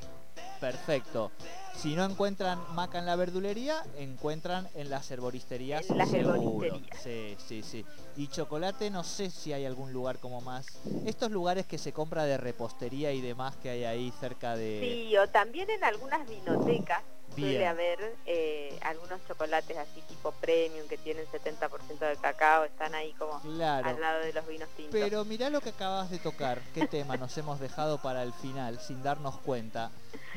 Perfecto. 0.59 1.31
Si 1.75 1.95
no 1.95 2.05
encuentran 2.05 2.59
maca 2.73 2.97
en 2.97 3.05
la 3.05 3.15
verdulería, 3.15 3.83
encuentran 3.97 4.67
en 4.73 4.89
las 4.89 5.11
herboristerías. 5.11 5.89
En 5.89 5.99
las 5.99 6.11
herboristerías. 6.11 7.01
Sí, 7.03 7.37
sí, 7.37 7.61
sí. 7.61 7.85
Y 8.15 8.27
chocolate, 8.27 8.89
no 8.89 9.03
sé 9.03 9.29
si 9.29 9.53
hay 9.53 9.65
algún 9.65 9.93
lugar 9.93 10.17
como 10.17 10.41
más. 10.41 10.65
Estos 11.05 11.29
lugares 11.29 11.67
que 11.67 11.77
se 11.77 11.93
compra 11.93 12.23
de 12.23 12.37
repostería 12.37 13.11
y 13.11 13.21
demás 13.21 13.55
que 13.57 13.69
hay 13.69 13.83
ahí 13.83 14.11
cerca 14.19 14.55
de. 14.55 14.79
Sí, 14.81 15.17
o 15.17 15.27
también 15.29 15.69
en 15.69 15.83
algunas 15.83 16.27
vinotecas 16.27 17.03
suele 17.41 17.67
haber 17.67 18.15
eh, 18.25 18.77
algunos 18.81 19.19
chocolates 19.27 19.77
así 19.77 20.01
tipo 20.01 20.31
premium 20.33 20.87
que 20.87 20.97
tienen 20.97 21.25
70% 21.27 21.99
de 21.99 22.15
cacao, 22.17 22.63
están 22.63 22.95
ahí 22.95 23.13
como 23.13 23.39
al 23.43 23.99
lado 23.99 24.19
de 24.21 24.33
los 24.33 24.47
vinos 24.47 24.69
tintos. 24.75 24.91
Pero 24.91 25.23
mirá 25.25 25.49
lo 25.49 25.61
que 25.61 25.69
acabas 25.69 26.09
de 26.09 26.19
tocar, 26.19 26.61
qué 26.73 26.87
tema 26.87 27.17
nos 27.17 27.37
hemos 27.37 27.59
dejado 27.59 28.01
para 28.01 28.23
el 28.23 28.33
final 28.33 28.79
sin 28.79 29.03
darnos 29.03 29.37
cuenta. 29.39 29.91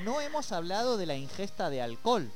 No 0.04 0.20
hemos 0.20 0.52
hablado 0.52 0.96
de 0.96 1.06
la 1.06 1.14
ingesta 1.14 1.70
de 1.70 1.82
alcohol. 1.82 2.30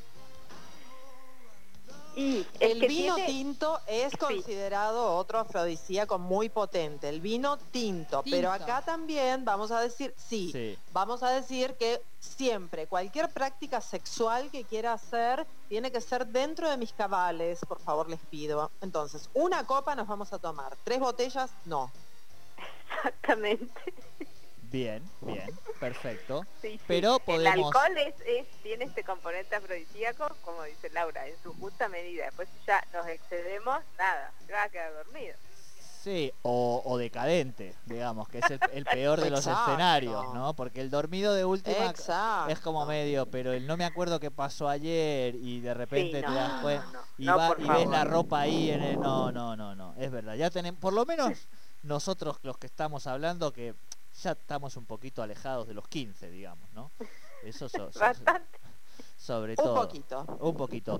Y 2.16 2.46
el 2.60 2.80
vino 2.86 3.16
tinto 3.26 3.80
es 3.86 4.16
considerado 4.16 5.16
otro 5.16 5.38
afrodisíaco 5.40 6.18
muy 6.18 6.48
potente, 6.48 7.08
el 7.08 7.20
vino 7.20 7.56
tinto, 7.56 8.22
pero 8.30 8.52
acá 8.52 8.82
también 8.82 9.44
vamos 9.44 9.70
a 9.70 9.80
decir, 9.80 10.14
sí, 10.16 10.78
vamos 10.92 11.22
a 11.22 11.30
decir 11.30 11.74
que 11.74 12.00
siempre, 12.20 12.86
cualquier 12.86 13.30
práctica 13.30 13.80
sexual 13.80 14.50
que 14.50 14.64
quiera 14.64 14.92
hacer, 14.92 15.46
tiene 15.68 15.90
que 15.90 16.00
ser 16.00 16.26
dentro 16.26 16.70
de 16.70 16.76
mis 16.76 16.92
cabales, 16.92 17.60
por 17.66 17.80
favor 17.80 18.08
les 18.08 18.20
pido. 18.20 18.70
Entonces, 18.80 19.28
una 19.34 19.66
copa 19.66 19.94
nos 19.94 20.06
vamos 20.06 20.32
a 20.32 20.38
tomar, 20.38 20.76
tres 20.84 21.00
botellas, 21.00 21.50
no. 21.64 21.90
Exactamente. 22.96 23.92
Bien, 24.74 25.00
bien, 25.20 25.48
perfecto. 25.78 26.44
Pero 26.88 27.20
podemos... 27.20 27.54
El 27.54 27.64
alcohol 27.64 27.96
es, 28.26 28.46
tiene 28.64 28.86
este 28.86 29.04
componente 29.04 29.54
afrodisíaco, 29.54 30.26
como 30.44 30.64
dice 30.64 30.90
Laura, 30.90 31.28
en 31.28 31.34
su 31.44 31.54
justa 31.54 31.88
medida. 31.88 32.24
Después 32.24 32.48
si 32.48 32.66
ya 32.66 32.84
nos 32.92 33.06
excedemos, 33.06 33.78
nada, 33.96 34.32
se 34.44 34.52
va 34.52 34.64
a 34.64 34.68
quedar 34.68 34.92
dormido. 34.92 35.36
Sí, 36.02 36.32
o, 36.42 36.96
decadente, 36.98 37.76
digamos, 37.86 38.28
que 38.28 38.38
es 38.38 38.44
el, 38.72 38.84
peor 38.84 39.20
de 39.20 39.30
los 39.30 39.46
escenarios, 39.46 40.34
¿no? 40.34 40.54
Porque 40.54 40.80
el 40.80 40.90
dormido 40.90 41.34
de 41.34 41.44
última 41.44 41.94
es 42.48 42.58
como 42.58 42.84
medio, 42.84 43.26
pero 43.26 43.52
el 43.52 43.68
no 43.68 43.76
me 43.76 43.84
acuerdo 43.84 44.18
qué 44.18 44.32
pasó 44.32 44.68
ayer 44.68 45.36
y 45.36 45.60
de 45.60 45.72
repente 45.72 46.20
te 46.20 46.32
das 46.32 46.60
cuenta 46.62 47.04
y, 47.16 47.26
ves 47.26 47.86
la 47.88 48.02
ropa 48.02 48.40
ahí 48.40 48.70
en 48.70 48.82
el... 48.82 49.00
No, 49.00 49.30
no, 49.30 49.54
no, 49.54 49.76
no, 49.76 49.94
es 49.96 50.10
verdad. 50.10 50.34
Ya 50.34 50.50
tenemos, 50.50 50.80
por 50.80 50.92
lo 50.92 51.06
menos 51.06 51.48
nosotros 51.84 52.38
los 52.42 52.58
que 52.58 52.66
estamos 52.66 53.06
hablando, 53.06 53.52
que 53.52 53.74
ya 54.22 54.32
estamos 54.32 54.76
un 54.76 54.86
poquito 54.86 55.22
alejados 55.22 55.66
de 55.66 55.74
los 55.74 55.88
15, 55.88 56.30
digamos, 56.30 56.72
¿no? 56.72 56.90
Eso 57.44 57.68
sobre 59.16 59.56
todo. 59.56 59.74
Un 59.74 59.80
poquito. 59.80 60.38
Un 60.40 60.54
poquito. 60.54 60.98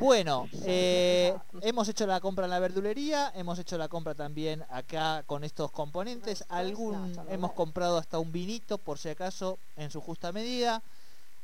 Bueno, 0.00 0.48
eh, 0.64 1.36
hemos 1.60 1.88
hecho 1.88 2.06
la 2.06 2.20
compra 2.20 2.44
en 2.44 2.50
la 2.50 2.58
verdulería, 2.58 3.30
hemos 3.34 3.58
hecho 3.58 3.76
la 3.76 3.88
compra 3.88 4.14
también 4.14 4.64
acá 4.70 5.22
con 5.26 5.44
estos 5.44 5.70
componentes. 5.70 6.44
Algún 6.48 7.14
hemos 7.28 7.52
comprado 7.52 7.98
hasta 7.98 8.18
un 8.18 8.32
vinito, 8.32 8.78
por 8.78 8.98
si 8.98 9.10
acaso, 9.10 9.58
en 9.76 9.90
su 9.90 10.00
justa 10.00 10.32
medida. 10.32 10.82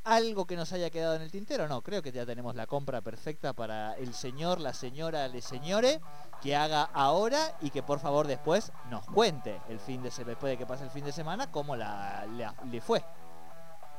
Algo 0.04 0.46
que 0.46 0.56
nos 0.56 0.72
haya 0.72 0.90
quedado 0.90 1.14
en 1.14 1.22
el 1.22 1.30
tintero, 1.30 1.68
no, 1.68 1.80
creo 1.82 2.02
que 2.02 2.10
ya 2.10 2.26
tenemos 2.26 2.56
la 2.56 2.66
compra 2.66 3.00
perfecta 3.02 3.52
para 3.52 3.94
el 3.94 4.14
señor, 4.14 4.60
la 4.60 4.72
señora, 4.72 5.28
le 5.28 5.40
señore 5.40 6.00
que 6.42 6.56
haga 6.56 6.82
ahora 6.92 7.56
y 7.60 7.70
que 7.70 7.84
por 7.84 8.00
favor 8.00 8.26
después 8.26 8.72
nos 8.90 9.06
cuente 9.06 9.60
el 9.68 9.78
fin 9.78 10.02
de 10.02 10.10
después 10.10 10.50
de 10.50 10.58
que 10.58 10.66
pase 10.66 10.82
el 10.82 10.90
fin 10.90 11.04
de 11.04 11.12
semana 11.12 11.52
cómo 11.52 11.76
la, 11.76 12.26
le 12.68 12.80
fue. 12.80 13.04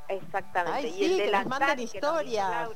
Exactamente. 0.10 0.90
y 0.90 1.06
el 1.06 1.18
delantal 1.20 1.80
historia. 1.80 2.68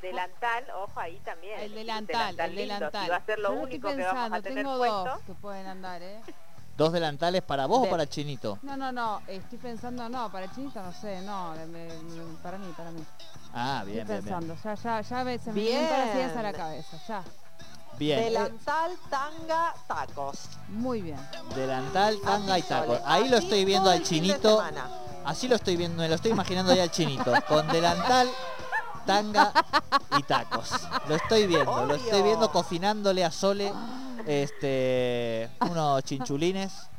delantal, 0.00 0.70
ojo 0.70 1.00
ahí 1.00 1.18
también. 1.24 1.58
El 1.58 1.74
delantal, 1.74 2.38
el 2.38 2.54
delantal. 2.54 3.10
va 3.10 3.16
a 3.16 3.24
ser 3.24 3.40
lo 3.40 3.52
único 3.54 3.88
que 3.88 4.04
vamos 4.04 4.38
a 4.38 4.40
tener 4.40 4.64
tengo 4.64 4.76
dos 4.76 5.20
que 5.22 5.34
pueden 5.34 5.66
andar, 5.66 6.00
¿eh? 6.00 6.20
¿Dos 6.76 6.92
delantales 6.92 7.42
para 7.42 7.66
vos 7.66 7.86
o 7.86 7.90
para 7.90 8.02
el 8.02 8.08
chinito? 8.08 8.58
No, 8.62 8.76
no, 8.76 8.90
no, 8.90 9.22
estoy 9.28 9.58
pensando, 9.58 10.08
no, 10.08 10.30
para 10.32 10.46
el 10.46 10.52
chinito 10.52 10.82
no 10.82 10.92
sé, 10.92 11.20
no, 11.22 11.54
para 12.42 12.58
mí, 12.58 12.72
para 12.76 12.90
mí. 12.90 13.04
Ah, 13.52 13.84
bien, 13.86 14.00
estoy 14.00 14.16
pensando, 14.16 14.56
ya, 14.62 14.74
ya, 14.74 15.00
ya 15.00 15.38
se 15.38 15.52
me 15.52 15.60
vienen 15.60 16.36
a 16.36 16.42
la 16.42 16.52
cabeza, 16.52 16.98
ya. 17.06 17.22
Bien. 17.96 18.24
Delantal, 18.24 18.90
tanga, 19.08 19.72
tacos. 19.86 20.48
Muy 20.68 21.00
bien. 21.00 21.18
Delantal, 21.54 22.18
tanga 22.24 22.58
y 22.58 22.62
tacos. 22.62 22.98
Ahí 23.04 23.28
lo 23.28 23.36
estoy 23.36 23.64
viendo 23.64 23.88
al 23.88 24.02
chinito. 24.02 24.60
Así 25.24 25.46
lo 25.46 25.54
estoy 25.54 25.76
viendo, 25.76 26.02
me 26.02 26.08
lo 26.08 26.16
estoy 26.16 26.32
imaginando 26.32 26.74
ya 26.74 26.82
al 26.82 26.90
chinito. 26.90 27.32
Con 27.48 27.68
delantal, 27.68 28.28
tanga 29.06 29.52
y 30.18 30.22
tacos. 30.24 30.72
Lo 31.08 31.14
estoy 31.14 31.46
viendo, 31.46 31.86
lo 31.86 31.94
estoy 31.94 32.22
viendo 32.22 32.50
cocinándole 32.50 33.24
a 33.24 33.30
Sole 33.30 33.72
este 34.26 35.50
unos 35.60 36.02
chinchulines 36.04 36.90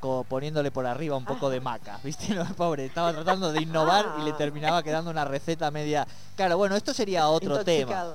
como 0.00 0.24
poniéndole 0.24 0.70
por 0.70 0.86
arriba 0.86 1.16
un 1.16 1.24
poco 1.24 1.48
de 1.48 1.60
maca, 1.60 1.98
¿viste? 2.04 2.34
pobre, 2.56 2.86
estaba 2.86 3.12
tratando 3.12 3.52
de 3.52 3.62
innovar 3.62 4.16
y 4.20 4.24
le 4.24 4.32
terminaba 4.34 4.82
quedando 4.82 5.10
una 5.10 5.24
receta 5.24 5.70
media. 5.70 6.06
Claro, 6.36 6.58
bueno, 6.58 6.76
esto 6.76 6.92
sería 6.92 7.28
otro 7.28 7.64
tema 7.64 8.14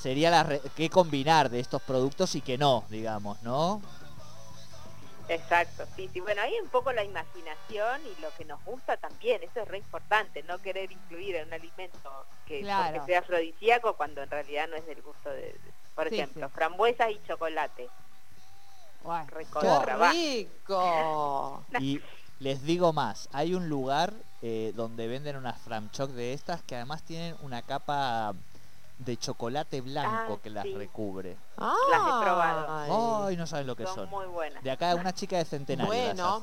sería 0.00 0.30
la 0.30 0.58
qué 0.74 0.88
combinar 0.88 1.50
de 1.50 1.60
estos 1.60 1.82
productos 1.82 2.34
y 2.34 2.40
que 2.40 2.56
no, 2.56 2.84
digamos, 2.88 3.42
¿no? 3.42 3.82
Exacto, 5.28 5.84
sí, 5.94 6.10
sí. 6.12 6.18
Bueno, 6.18 6.42
hay 6.42 6.54
un 6.60 6.68
poco 6.70 6.92
la 6.92 7.04
imaginación 7.04 8.00
y 8.04 8.20
lo 8.20 8.30
que 8.36 8.44
nos 8.44 8.64
gusta 8.64 8.96
también, 8.96 9.40
eso 9.42 9.60
es 9.60 9.68
re 9.68 9.78
importante, 9.78 10.42
no 10.42 10.58
querer 10.58 10.90
incluir 10.90 11.36
en 11.36 11.46
un 11.48 11.52
alimento 11.54 12.26
que, 12.46 12.64
sea 12.64 13.18
afrodisíaco 13.20 13.94
cuando 13.96 14.22
en 14.22 14.30
realidad 14.30 14.68
no 14.68 14.76
es 14.76 14.86
del 14.86 15.02
gusto 15.02 15.30
de, 15.30 15.54
por 15.94 16.06
ejemplo, 16.06 16.48
frambuesas 16.48 17.10
y 17.10 17.20
chocolate. 17.26 17.88
rico! 20.12 21.64
y 21.80 22.00
les 22.38 22.62
digo 22.62 22.92
más, 22.92 23.28
hay 23.32 23.54
un 23.54 23.68
lugar 23.68 24.12
eh, 24.42 24.72
donde 24.74 25.06
venden 25.06 25.36
unas 25.36 25.60
framchoc 25.60 26.10
de 26.10 26.32
estas 26.32 26.62
que 26.62 26.76
además 26.76 27.02
tienen 27.02 27.36
una 27.42 27.62
capa 27.62 28.34
de 29.00 29.16
chocolate 29.16 29.80
blanco 29.80 30.34
ah, 30.34 30.40
que 30.42 30.50
las 30.50 30.70
recubre. 30.72 31.36
Ah, 31.56 31.74
las 31.90 32.00
he 32.00 32.24
probado. 32.24 33.26
Ay, 33.26 33.36
no 33.36 33.46
saben 33.46 33.66
lo 33.66 33.76
que 33.76 33.86
son. 33.86 33.94
son. 33.94 34.10
muy 34.10 34.26
buenas. 34.26 34.62
De 34.62 34.70
acá 34.70 34.94
una 34.94 35.12
chica 35.12 35.38
de 35.38 35.44
centenario 35.44 35.92
bueno, 35.92 36.42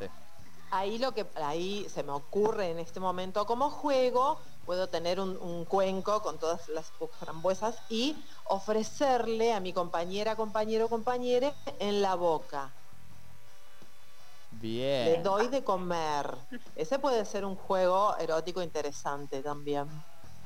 Ahí 0.69 0.97
lo 0.97 1.13
que 1.13 1.25
ahí 1.35 1.87
se 1.89 2.03
me 2.03 2.11
ocurre 2.11 2.71
en 2.71 2.79
este 2.79 2.99
momento 2.99 3.45
como 3.45 3.69
juego, 3.69 4.37
puedo 4.67 4.87
tener 4.89 5.21
un, 5.21 5.63
cuenco 5.63 6.21
con 6.21 6.37
todas 6.37 6.67
las 6.67 6.91
frambuesas 7.21 7.77
y 7.89 8.17
ofrecerle 8.43 9.53
a 9.53 9.61
mi 9.61 9.71
compañera, 9.71 10.35
compañero, 10.35 10.89
compañere 10.89 11.53
en 11.79 12.01
la 12.01 12.15
boca. 12.15 12.69
Bien. 14.51 15.05
Le 15.05 15.23
doy 15.23 15.47
de 15.47 15.63
comer. 15.63 16.35
Ese 16.75 16.99
puede 16.99 17.23
ser 17.23 17.45
un 17.45 17.55
juego 17.55 18.17
erótico 18.17 18.61
interesante 18.61 19.41
también. 19.41 19.87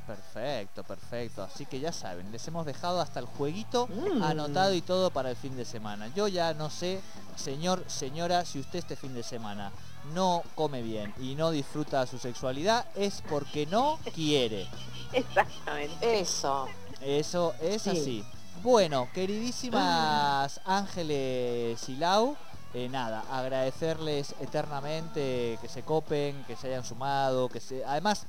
Perfecto, 0.05 0.83
perfecto. 0.83 1.41
Así 1.41 1.65
que 1.65 1.79
ya 1.79 1.91
saben, 1.91 2.31
les 2.31 2.47
hemos 2.47 2.67
dejado 2.67 3.01
hasta 3.01 3.19
el 3.19 3.25
jueguito 3.25 3.87
mm. 3.87 4.21
anotado 4.21 4.75
y 4.75 4.81
todo 4.81 5.09
para 5.09 5.31
el 5.31 5.35
fin 5.35 5.57
de 5.57 5.65
semana. 5.65 6.09
Yo 6.13 6.27
ya 6.27 6.53
no 6.53 6.69
sé, 6.69 7.01
señor, 7.35 7.83
señora, 7.87 8.45
si 8.45 8.59
usted 8.59 8.79
este 8.79 8.95
fin 8.95 9.15
de 9.15 9.23
semana 9.23 9.71
no 10.13 10.43
come 10.55 10.81
bien 10.81 11.13
y 11.19 11.35
no 11.35 11.51
disfruta 11.51 12.05
su 12.05 12.17
sexualidad, 12.17 12.85
es 12.95 13.21
porque 13.29 13.65
no 13.65 13.99
quiere. 14.13 14.67
Exactamente. 15.13 16.19
Eso. 16.19 16.67
Eso 17.01 17.53
es 17.61 17.87
así. 17.87 18.23
Bueno, 18.63 19.09
queridísimas 19.13 20.61
Ángeles 20.65 21.89
y 21.89 21.95
Lau, 21.95 22.37
eh, 22.73 22.87
nada, 22.89 23.23
agradecerles 23.31 24.35
eternamente 24.39 25.57
que 25.61 25.67
se 25.67 25.81
copen, 25.81 26.43
que 26.45 26.55
se 26.55 26.67
hayan 26.67 26.85
sumado, 26.85 27.49
que 27.49 27.59
se... 27.59 27.83
Además, 27.83 28.27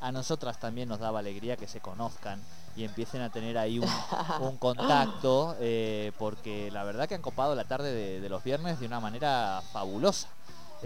a 0.00 0.10
nosotras 0.10 0.58
también 0.58 0.88
nos 0.88 0.98
daba 0.98 1.20
alegría 1.20 1.56
que 1.56 1.68
se 1.68 1.80
conozcan 1.80 2.40
y 2.76 2.84
empiecen 2.84 3.22
a 3.22 3.30
tener 3.30 3.56
ahí 3.56 3.78
un, 3.78 3.88
contacto, 4.58 5.56
eh, 5.60 6.12
porque 6.18 6.70
la 6.70 6.82
verdad 6.84 7.08
que 7.08 7.14
han 7.14 7.22
copado 7.22 7.54
la 7.54 7.64
tarde 7.64 8.20
de, 8.20 8.28
los 8.28 8.42
viernes 8.42 8.80
de 8.80 8.86
una 8.86 9.00
manera 9.00 9.62
fabulosa. 9.72 10.28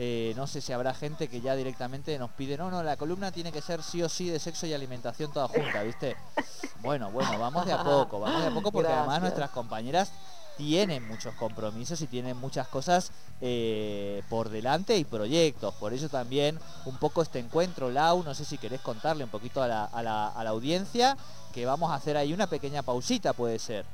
Eh, 0.00 0.32
no 0.36 0.46
sé 0.46 0.60
si 0.60 0.72
habrá 0.72 0.94
gente 0.94 1.26
que 1.26 1.40
ya 1.40 1.56
directamente 1.56 2.16
nos 2.20 2.30
pide, 2.30 2.56
no, 2.56 2.70
no, 2.70 2.84
la 2.84 2.96
columna 2.96 3.32
tiene 3.32 3.50
que 3.50 3.60
ser 3.60 3.82
sí 3.82 4.00
o 4.00 4.08
sí 4.08 4.30
de 4.30 4.38
sexo 4.38 4.64
y 4.64 4.72
alimentación 4.72 5.32
toda 5.32 5.48
junta, 5.48 5.82
¿viste? 5.82 6.16
Bueno, 6.82 7.10
bueno, 7.10 7.36
vamos 7.36 7.66
de 7.66 7.72
a 7.72 7.82
poco, 7.82 8.20
vamos 8.20 8.42
de 8.42 8.46
a 8.46 8.54
poco 8.54 8.70
porque 8.70 8.92
además 8.92 9.20
nuestras 9.20 9.50
compañeras 9.50 10.12
tienen 10.56 11.06
muchos 11.08 11.34
compromisos 11.34 12.00
y 12.00 12.06
tienen 12.06 12.36
muchas 12.36 12.68
cosas 12.68 13.10
eh, 13.40 14.22
por 14.28 14.50
delante 14.50 14.96
y 14.96 15.04
proyectos. 15.04 15.74
Por 15.74 15.92
eso 15.92 16.08
también 16.08 16.60
un 16.84 16.96
poco 16.98 17.20
este 17.20 17.40
encuentro, 17.40 17.90
Lau, 17.90 18.22
no 18.22 18.34
sé 18.34 18.44
si 18.44 18.56
querés 18.56 18.80
contarle 18.80 19.24
un 19.24 19.30
poquito 19.30 19.64
a 19.64 19.66
la, 19.66 19.84
a 19.84 20.00
la, 20.04 20.28
a 20.28 20.44
la 20.44 20.50
audiencia 20.50 21.16
que 21.52 21.66
vamos 21.66 21.90
a 21.90 21.96
hacer 21.96 22.16
ahí 22.16 22.32
una 22.32 22.46
pequeña 22.46 22.84
pausita, 22.84 23.32
puede 23.32 23.58
ser. 23.58 23.84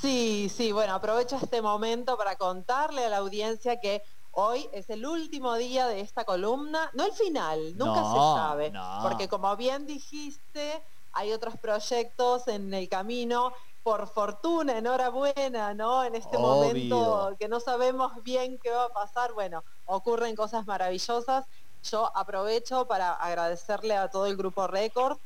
Sí, 0.00 0.48
sí, 0.48 0.70
bueno, 0.70 0.94
aprovecho 0.94 1.36
este 1.36 1.60
momento 1.60 2.16
para 2.16 2.36
contarle 2.36 3.04
a 3.04 3.08
la 3.08 3.16
audiencia 3.16 3.80
que 3.80 4.02
hoy 4.30 4.68
es 4.72 4.88
el 4.90 5.04
último 5.04 5.54
día 5.56 5.88
de 5.88 6.00
esta 6.00 6.24
columna, 6.24 6.88
no 6.94 7.04
el 7.04 7.12
final, 7.12 7.76
nunca 7.76 8.04
se 8.04 8.22
sabe, 8.22 8.72
porque 9.00 9.28
como 9.28 9.56
bien 9.56 9.86
dijiste, 9.86 10.84
hay 11.10 11.32
otros 11.32 11.56
proyectos 11.58 12.46
en 12.46 12.72
el 12.74 12.88
camino, 12.88 13.52
por 13.82 14.06
fortuna, 14.06 14.78
enhorabuena, 14.78 15.74
¿no? 15.74 16.04
En 16.04 16.14
este 16.14 16.38
momento 16.38 17.34
que 17.38 17.48
no 17.48 17.58
sabemos 17.58 18.12
bien 18.22 18.58
qué 18.62 18.70
va 18.70 18.84
a 18.84 18.88
pasar, 18.90 19.32
bueno, 19.32 19.64
ocurren 19.86 20.36
cosas 20.36 20.64
maravillosas. 20.66 21.46
Yo 21.82 22.10
aprovecho 22.16 22.86
para 22.86 23.14
agradecerle 23.14 23.96
a 23.96 24.10
todo 24.10 24.26
el 24.26 24.36
grupo 24.36 24.66
Record 24.68 25.18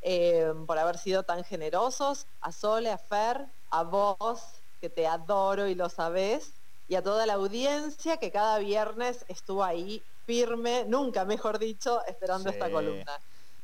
eh, 0.00 0.52
por 0.66 0.78
haber 0.78 0.98
sido 0.98 1.24
tan 1.24 1.44
generosos, 1.44 2.26
a 2.40 2.52
Sole, 2.52 2.90
a 2.90 2.98
Fer, 2.98 3.52
a 3.70 3.82
vos, 3.82 4.40
que 4.80 4.88
te 4.88 5.06
adoro 5.06 5.68
y 5.68 5.74
lo 5.74 5.88
sabés, 5.88 6.54
y 6.88 6.94
a 6.94 7.02
toda 7.02 7.26
la 7.26 7.34
audiencia 7.34 8.16
que 8.16 8.32
cada 8.32 8.58
viernes 8.58 9.24
estuvo 9.28 9.62
ahí 9.62 10.02
firme, 10.26 10.84
nunca 10.86 11.24
mejor 11.24 11.58
dicho, 11.58 12.04
esperando 12.06 12.50
esta 12.50 12.70
columna. 12.70 13.12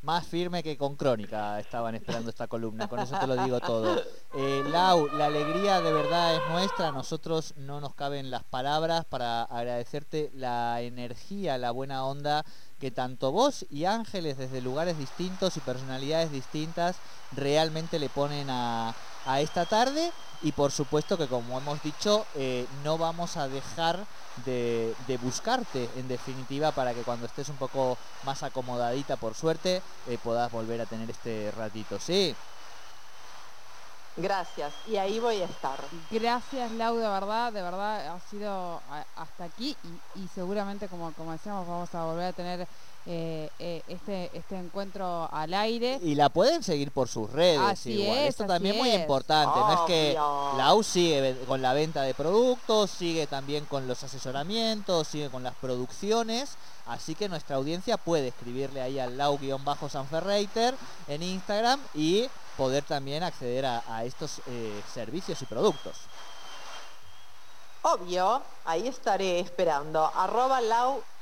Más 0.03 0.27
firme 0.27 0.63
que 0.63 0.77
con 0.77 0.97
Crónica 0.97 1.59
estaban 1.59 1.95
esperando 1.95 2.29
esta 2.29 2.47
columna, 2.47 2.89
con 2.89 3.01
eso 3.01 3.19
te 3.19 3.27
lo 3.27 3.43
digo 3.43 3.59
todo. 3.61 4.03
Eh, 4.35 4.63
Lau, 4.69 5.07
la 5.17 5.27
alegría 5.27 5.81
de 5.81 5.93
verdad 5.93 6.35
es 6.35 6.43
nuestra, 6.51 6.89
a 6.89 6.93
nosotros 6.93 7.55
no 7.57 7.81
nos 7.81 7.95
caben 7.95 8.31
las 8.31 8.45
palabras 8.45 9.07
para 9.07 9.45
agradecerte 9.45 10.31
la 10.35 10.83
energía, 10.83 11.57
la 11.57 11.71
buena 11.71 12.05
onda 12.05 12.45
que 12.79 12.91
tanto 12.91 13.33
vos 13.33 13.65
y 13.71 13.87
Ángeles 13.87 14.37
desde 14.37 14.61
lugares 14.61 14.99
distintos 14.99 15.57
y 15.57 15.61
personalidades 15.61 16.31
distintas 16.31 17.01
realmente 17.31 17.99
le 17.99 18.11
ponen 18.11 18.51
a, 18.51 18.95
esta 19.27 19.65
tarde 19.65 20.13
y 20.43 20.53
por 20.53 20.71
supuesto 20.71 21.17
que 21.17 21.27
como 21.27 21.59
hemos 21.59 21.83
dicho 21.83 22.27
eh, 22.35 22.67
no 22.83 22.99
vamos 22.99 23.37
a 23.37 23.49
dejar 23.49 24.05
de, 24.45 24.95
buscarte 25.23 25.89
en 25.97 26.09
definitiva 26.09 26.73
para 26.73 26.93
que 26.93 27.03
cuando 27.03 27.27
estés 27.27 27.49
un 27.49 27.57
poco 27.57 27.97
más 28.25 28.43
acomodadita 28.43 29.17
por 29.17 29.35
suerte 29.35 29.83
eh, 30.09 30.19
puedas 30.23 30.51
volver 30.53 30.81
a 30.81 30.87
tener 30.87 31.09
este 31.11 31.51
ratito, 31.57 31.99
¿sí? 31.99 32.35
Gracias, 34.17 34.73
y 34.87 34.97
ahí 34.97 35.19
voy 35.19 35.43
a 35.43 35.47
estar. 35.47 35.77
Gracias 36.11 36.71
Lau, 36.73 36.97
de 36.97 37.09
verdad, 37.09 37.53
de 37.53 37.63
verdad 37.63 38.15
ha 38.15 38.21
sido 38.31 38.81
hasta 39.17 39.45
aquí 39.45 39.77
y, 40.15 40.29
seguramente 40.29 40.87
como, 40.89 41.13
como 41.15 41.33
decíamos 41.33 41.67
vamos 41.67 41.93
a 41.95 42.05
volver 42.05 42.27
a 42.27 42.33
tener 42.33 42.69
eh, 43.07 43.51
eh, 43.59 43.83
este, 43.87 44.31
este 44.33 44.57
encuentro 44.57 45.29
al 45.31 45.53
aire. 45.53 45.99
Y 46.03 46.15
la 46.15 46.31
pueden 46.31 46.63
seguir 46.63 46.91
por 46.91 47.09
sus 47.09 47.31
redes. 47.31 47.61
Así 47.61 48.03
Es, 48.03 48.31
Esto 48.31 48.47
también 48.47 48.77
es 48.77 48.81
muy 48.81 48.91
importante. 48.93 49.59
No 49.59 49.73
es 49.75 49.81
que 49.81 50.15
la 50.15 50.75
U 50.75 50.83
sigue 50.83 51.37
con 51.47 51.61
la 51.61 51.75
venta 51.75 52.03
de 52.03 52.15
productos, 52.15 52.91
sigue 52.91 53.27
también 53.27 53.67
con 53.67 53.87
los 53.87 54.03
asesoramientos, 54.03 55.09
sigue 55.09 55.29
con 55.29 55.43
las 55.43 55.55
producciones. 55.57 56.57
Así 56.87 57.15
que 57.15 57.29
nuestra 57.29 57.57
audiencia 57.57 57.97
puede 57.99 58.29
escribirle 58.29 58.81
ahí 58.81 58.99
al 58.99 59.17
lau-sanferreiter 59.17 60.75
en 61.09 61.23
Instagram 61.23 61.81
y 61.95 62.29
poder 62.57 62.85
también 62.85 63.23
acceder 63.23 63.67
a, 63.67 64.05
estos 64.05 64.41
eh, 64.47 64.83
servicios 64.93 65.41
y 65.43 65.47
productos. 65.47 65.97
Obvio, 67.83 68.43
ahí 68.65 68.89
estaré 68.89 69.41
esperando. 69.41 70.11
Arroba 70.15 70.61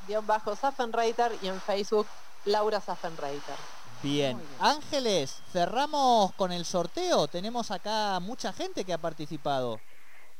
lau-saffenreiter 0.08 1.32
y 1.42 1.48
en 1.48 1.60
Facebook 1.60 2.06
Laura 2.44 2.80
Saffenreiter. 2.80 3.56
Bien. 4.02 4.40
Ángeles, 4.58 5.42
cerramos 5.52 6.32
con 6.34 6.50
el 6.50 6.64
sorteo. 6.64 7.28
Tenemos 7.28 7.70
acá 7.70 8.18
mucha 8.20 8.52
gente 8.52 8.84
que 8.84 8.92
ha 8.92 8.98
participado. 8.98 9.80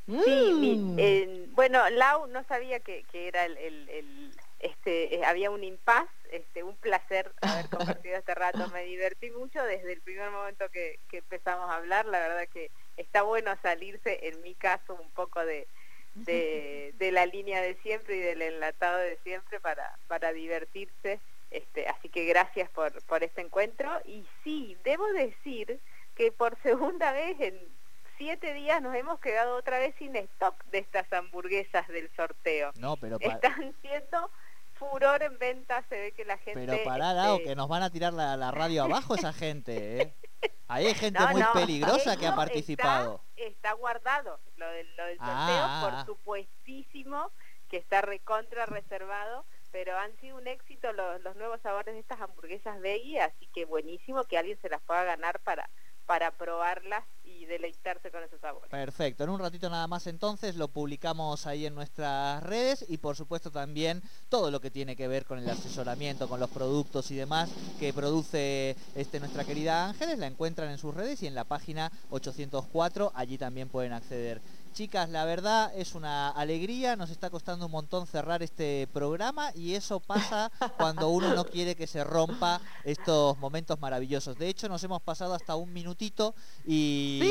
Sí, 0.05 0.75
mm. 0.75 1.55
bueno, 1.55 1.89
Lau 1.91 2.27
no 2.27 2.43
sabía 2.43 2.81
que, 2.81 3.05
era 3.13 3.45
el, 3.45 4.33
este, 4.59 5.15
eh, 5.15 5.23
había 5.23 5.49
un 5.49 5.63
impas, 5.63 6.07
este, 6.29 6.63
un 6.63 6.75
placer 6.75 7.31
haber 7.41 7.69
compartido 7.69 8.17
este 8.17 8.35
rato, 8.35 8.67
me 8.69 8.83
divertí 8.83 9.31
mucho 9.31 9.63
desde 9.63 9.93
el 9.93 10.01
primer 10.01 10.29
momento 10.29 10.69
que, 10.69 10.99
empezamos 11.11 11.71
a 11.71 11.77
hablar, 11.77 12.05
la 12.05 12.19
verdad 12.19 12.49
que 12.51 12.69
está 12.97 13.21
bueno 13.21 13.55
salirse, 13.61 14.27
en 14.27 14.41
mi 14.41 14.55
caso, 14.55 14.93
un 14.93 15.09
poco 15.11 15.45
de, 15.45 15.67
de, 16.15 17.09
la 17.11 17.25
línea 17.25 17.61
de 17.61 17.75
siempre 17.83 18.17
y 18.17 18.19
del 18.19 18.41
enlatado 18.41 18.97
de 18.97 19.17
siempre 19.23 19.59
para, 19.59 19.97
para 20.07 20.33
divertirse, 20.33 21.19
este, 21.51 21.87
así 21.87 22.09
que 22.09 22.25
gracias 22.25 22.69
por, 22.69 23.01
por 23.03 23.23
este 23.23 23.41
encuentro, 23.41 23.89
y 24.05 24.25
sí, 24.43 24.77
debo 24.83 25.05
decir 25.13 25.79
que 26.15 26.31
por 26.31 26.57
segunda 26.61 27.11
vez 27.11 27.39
en 27.39 27.59
siete 28.17 28.53
días 28.53 28.81
nos 28.81 28.95
hemos 28.95 29.19
quedado 29.19 29.55
otra 29.55 29.79
vez 29.79 29.93
sin 29.97 30.15
stock 30.15 30.63
de 30.65 30.79
estas 30.79 31.11
hamburguesas 31.11 31.87
del 31.87 32.09
sorteo. 32.15 32.71
No, 32.77 32.95
pero 32.97 33.17
están 33.19 33.73
siendo 33.81 34.29
furor 34.73 35.23
en 35.23 35.37
venta, 35.37 35.83
se 35.89 35.99
ve 35.99 36.11
que 36.11 36.25
la 36.25 36.37
gente... 36.37 36.65
Pero 36.65 36.83
pará, 36.83 37.33
este, 37.33 37.43
que 37.43 37.55
nos 37.55 37.67
van 37.67 37.83
a 37.83 37.89
tirar 37.89 38.13
la, 38.13 38.51
radio 38.51 38.83
abajo 38.83 39.15
esa 39.15 39.33
gente, 39.33 40.01
¿eh? 40.01 40.13
Ahí 40.67 40.87
hay 40.87 40.95
gente 40.95 41.19
muy 41.27 41.43
peligrosa 41.53 42.17
que 42.17 42.27
ha 42.27 42.35
participado. 42.35 43.21
Está, 43.35 43.73
guardado 43.73 44.39
lo 44.57 44.67
del, 44.69 44.87
sorteo, 44.95 45.17
ah. 45.19 45.81
por 46.05 46.05
supuestísimo, 46.05 47.31
que 47.69 47.77
está 47.77 48.01
recontra 48.01 48.65
reservado, 48.65 49.45
pero 49.71 49.97
han 49.97 50.15
sido 50.17 50.37
un 50.37 50.47
éxito 50.47 50.93
los, 50.93 51.21
los 51.21 51.35
nuevos 51.35 51.59
sabores 51.61 51.93
de 51.93 51.99
estas 51.99 52.21
hamburguesas 52.21 52.79
veggie, 52.79 53.21
así 53.21 53.47
que 53.53 53.65
buenísimo 53.65 54.23
que 54.25 54.37
alguien 54.37 54.59
se 54.61 54.69
las 54.69 54.81
pueda 54.81 55.03
ganar 55.03 55.39
para, 55.39 55.69
para 56.05 56.31
probarlas 56.31 57.03
deleitarse 57.45 58.11
con 58.11 58.23
esos 58.23 58.39
sabores. 58.39 58.69
Perfecto, 58.69 59.23
en 59.23 59.29
un 59.29 59.39
ratito 59.39 59.69
nada 59.69 59.87
más 59.87 60.07
entonces 60.07 60.55
lo 60.55 60.67
publicamos 60.67 61.45
ahí 61.47 61.65
en 61.65 61.75
nuestras 61.75 62.43
redes 62.43 62.85
y 62.87 62.97
por 62.97 63.15
supuesto 63.15 63.51
también 63.51 64.01
todo 64.29 64.51
lo 64.51 64.59
que 64.59 64.71
tiene 64.71 64.95
que 64.95 65.07
ver 65.07 65.25
con 65.25 65.39
el 65.39 65.49
asesoramiento, 65.49 66.27
con 66.27 66.39
los 66.39 66.49
productos 66.49 67.11
y 67.11 67.15
demás 67.15 67.49
que 67.79 67.93
produce 67.93 68.75
este 68.95 69.19
nuestra 69.19 69.43
querida 69.43 69.89
Ángeles, 69.89 70.19
la 70.19 70.27
encuentran 70.27 70.69
en 70.69 70.77
sus 70.77 70.93
redes 70.93 71.21
y 71.23 71.27
en 71.27 71.35
la 71.35 71.43
página 71.43 71.91
804, 72.09 73.11
allí 73.15 73.37
también 73.37 73.69
pueden 73.69 73.93
acceder. 73.93 74.41
Chicas, 74.73 75.07
la 75.09 75.23
verdad 75.23 75.71
es 75.75 75.93
una 75.93 76.29
alegría, 76.29 76.95
nos 76.95 77.11
está 77.11 77.29
costando 77.29 77.67
un 77.67 77.71
montón 77.71 78.07
cerrar 78.07 78.41
este 78.41 78.87
programa 78.91 79.51
y 79.53 79.75
eso 79.75 79.99
pasa 79.99 80.51
cuando 80.77 81.09
uno 81.09 81.35
no 81.35 81.45
quiere 81.45 81.75
que 81.75 81.85
se 81.85 82.03
rompa 82.03 82.59
estos 82.83 83.37
momentos 83.37 83.79
maravillosos. 83.79 84.35
De 84.35 84.49
hecho, 84.49 84.67
nos 84.69 84.83
hemos 84.83 84.99
pasado 85.03 85.35
hasta 85.35 85.55
un 85.55 85.71
minutito 85.71 86.33
y, 86.65 87.21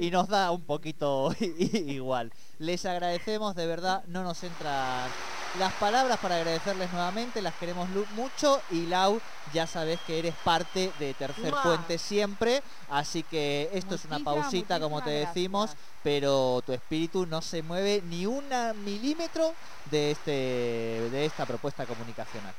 y 0.00 0.10
nos 0.10 0.26
da 0.26 0.50
un 0.50 0.62
poquito 0.62 1.32
igual. 1.40 2.32
Les 2.58 2.84
agradecemos, 2.84 3.54
de 3.54 3.66
verdad, 3.66 4.02
no 4.08 4.24
nos 4.24 4.42
entran 4.42 5.08
las 5.58 5.72
palabras 5.74 6.18
para 6.18 6.36
agradecerles 6.36 6.90
nuevamente, 6.92 7.42
las 7.42 7.54
queremos 7.54 7.88
mucho 8.16 8.60
y 8.70 8.86
Lau, 8.86 9.20
ya 9.52 9.66
sabes 9.66 9.98
que 10.06 10.18
eres 10.18 10.34
parte 10.44 10.92
de 10.98 11.14
Tercer 11.14 11.52
Puente 11.62 11.98
siempre, 11.98 12.62
así 12.90 13.22
que 13.22 13.68
esto 13.72 13.94
es 13.96 14.04
una 14.06 14.20
pausita 14.20 14.80
como 14.80 15.02
te 15.02 15.10
decimos, 15.10 15.70
pero 16.02 16.62
tu 16.64 16.72
espíritu 16.72 17.26
no 17.26 17.42
se 17.42 17.62
mueve 17.62 18.02
ni 18.08 18.26
un 18.26 18.44
milímetro 18.84 19.52
de, 19.90 20.12
este, 20.12 20.30
de 20.30 21.24
esta 21.26 21.44
propuesta 21.44 21.84
comunicacional. 21.86 22.54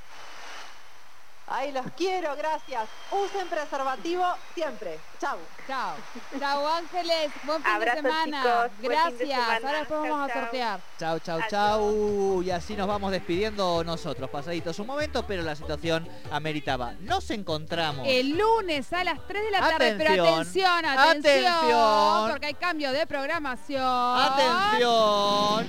Ay, 1.48 1.72
los 1.74 1.86
quiero, 1.98 2.36
gracias. 2.38 2.88
Usen 3.12 3.48
preservativo 3.48 4.24
siempre. 4.54 4.98
Chau. 5.20 5.38
Chao. 5.68 5.96
Chao, 6.39 6.68
Ángeles. 6.68 7.32
Buen 7.44 7.62
fin 7.62 7.80
de 7.80 7.91
semana. 7.91 8.70
gracias. 8.80 9.64
Ahora 9.64 9.80
después 9.80 10.02
vamos 10.02 10.30
a 10.30 10.34
sortear. 10.34 10.80
Chau, 10.98 11.20
chau, 11.20 11.39
chau. 11.50 12.41
Y 12.44 12.52
así 12.52 12.76
nos 12.76 12.88
vamos 12.88 13.12
despidiendo 13.12 13.84
nosotros. 13.84 14.30
Pasaditos 14.30 14.80
un 14.80 14.88
momento, 14.88 15.28
pero 15.28 15.44
la 15.44 15.56
situación 15.56 16.08
ameritaba. 16.32 16.94
Nos 17.02 17.30
encontramos. 17.30 18.08
El 18.08 18.38
lunes 18.38 18.91
a 18.94 19.04
las 19.04 19.20
3 19.28 19.44
de 19.44 19.52
la 19.52 19.60
tarde. 19.60 19.96
Pero 19.98 20.24
atención, 20.24 20.86
atención. 20.86 22.32
Porque 22.32 22.46
hay 22.48 22.54
cambio 22.54 22.91
de 22.94 23.06
programación. 23.06 23.82
Atención. 23.84 25.68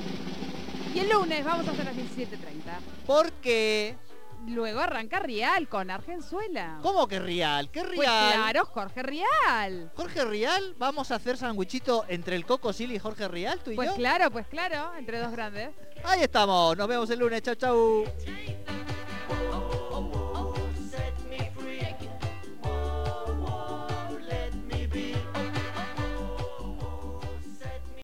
Y 0.95 1.01
el 1.01 1.09
lunes 1.09 1.45
vamos 1.45 1.67
a 1.67 1.73
hacer 1.73 1.85
las 1.85 1.97
17.30. 1.97 2.37
¿Por 3.07 3.33
qué? 3.33 3.97
Luego 4.47 4.81
arranca 4.81 5.21
Rial 5.21 5.69
con 5.69 5.91
Argenzuela. 5.91 6.79
¿Cómo 6.83 7.07
que 7.09 7.19
Rial? 7.19 7.71
¿Qué 7.71 7.81
pues 7.81 7.99
Rial? 7.99 8.35
claro, 8.35 8.65
Jorge 8.67 9.03
Rial. 9.03 9.91
¿Jorge 9.95 10.25
Rial? 10.25 10.75
¿Vamos 10.79 11.11
a 11.11 11.17
hacer 11.17 11.37
sandwichito 11.37 12.05
entre 12.09 12.37
el 12.37 12.45
Coco 12.45 12.73
Silly 12.73 12.97
y 12.97 12.99
Jorge 12.99 13.29
Rial, 13.29 13.61
tú 13.61 13.71
y 13.71 13.77
pues 13.77 13.87
yo? 13.87 13.95
Pues 13.95 13.99
claro, 13.99 14.31
pues 14.31 14.47
claro, 14.47 14.93
entre 14.97 15.19
dos 15.19 15.33
grandes. 15.33 15.71
Ahí 16.05 16.23
estamos, 16.23 16.77
nos 16.77 16.89
vemos 16.89 17.09
el 17.11 17.19
lunes, 17.19 17.43
chau 17.43 17.55
chau. 17.55 18.05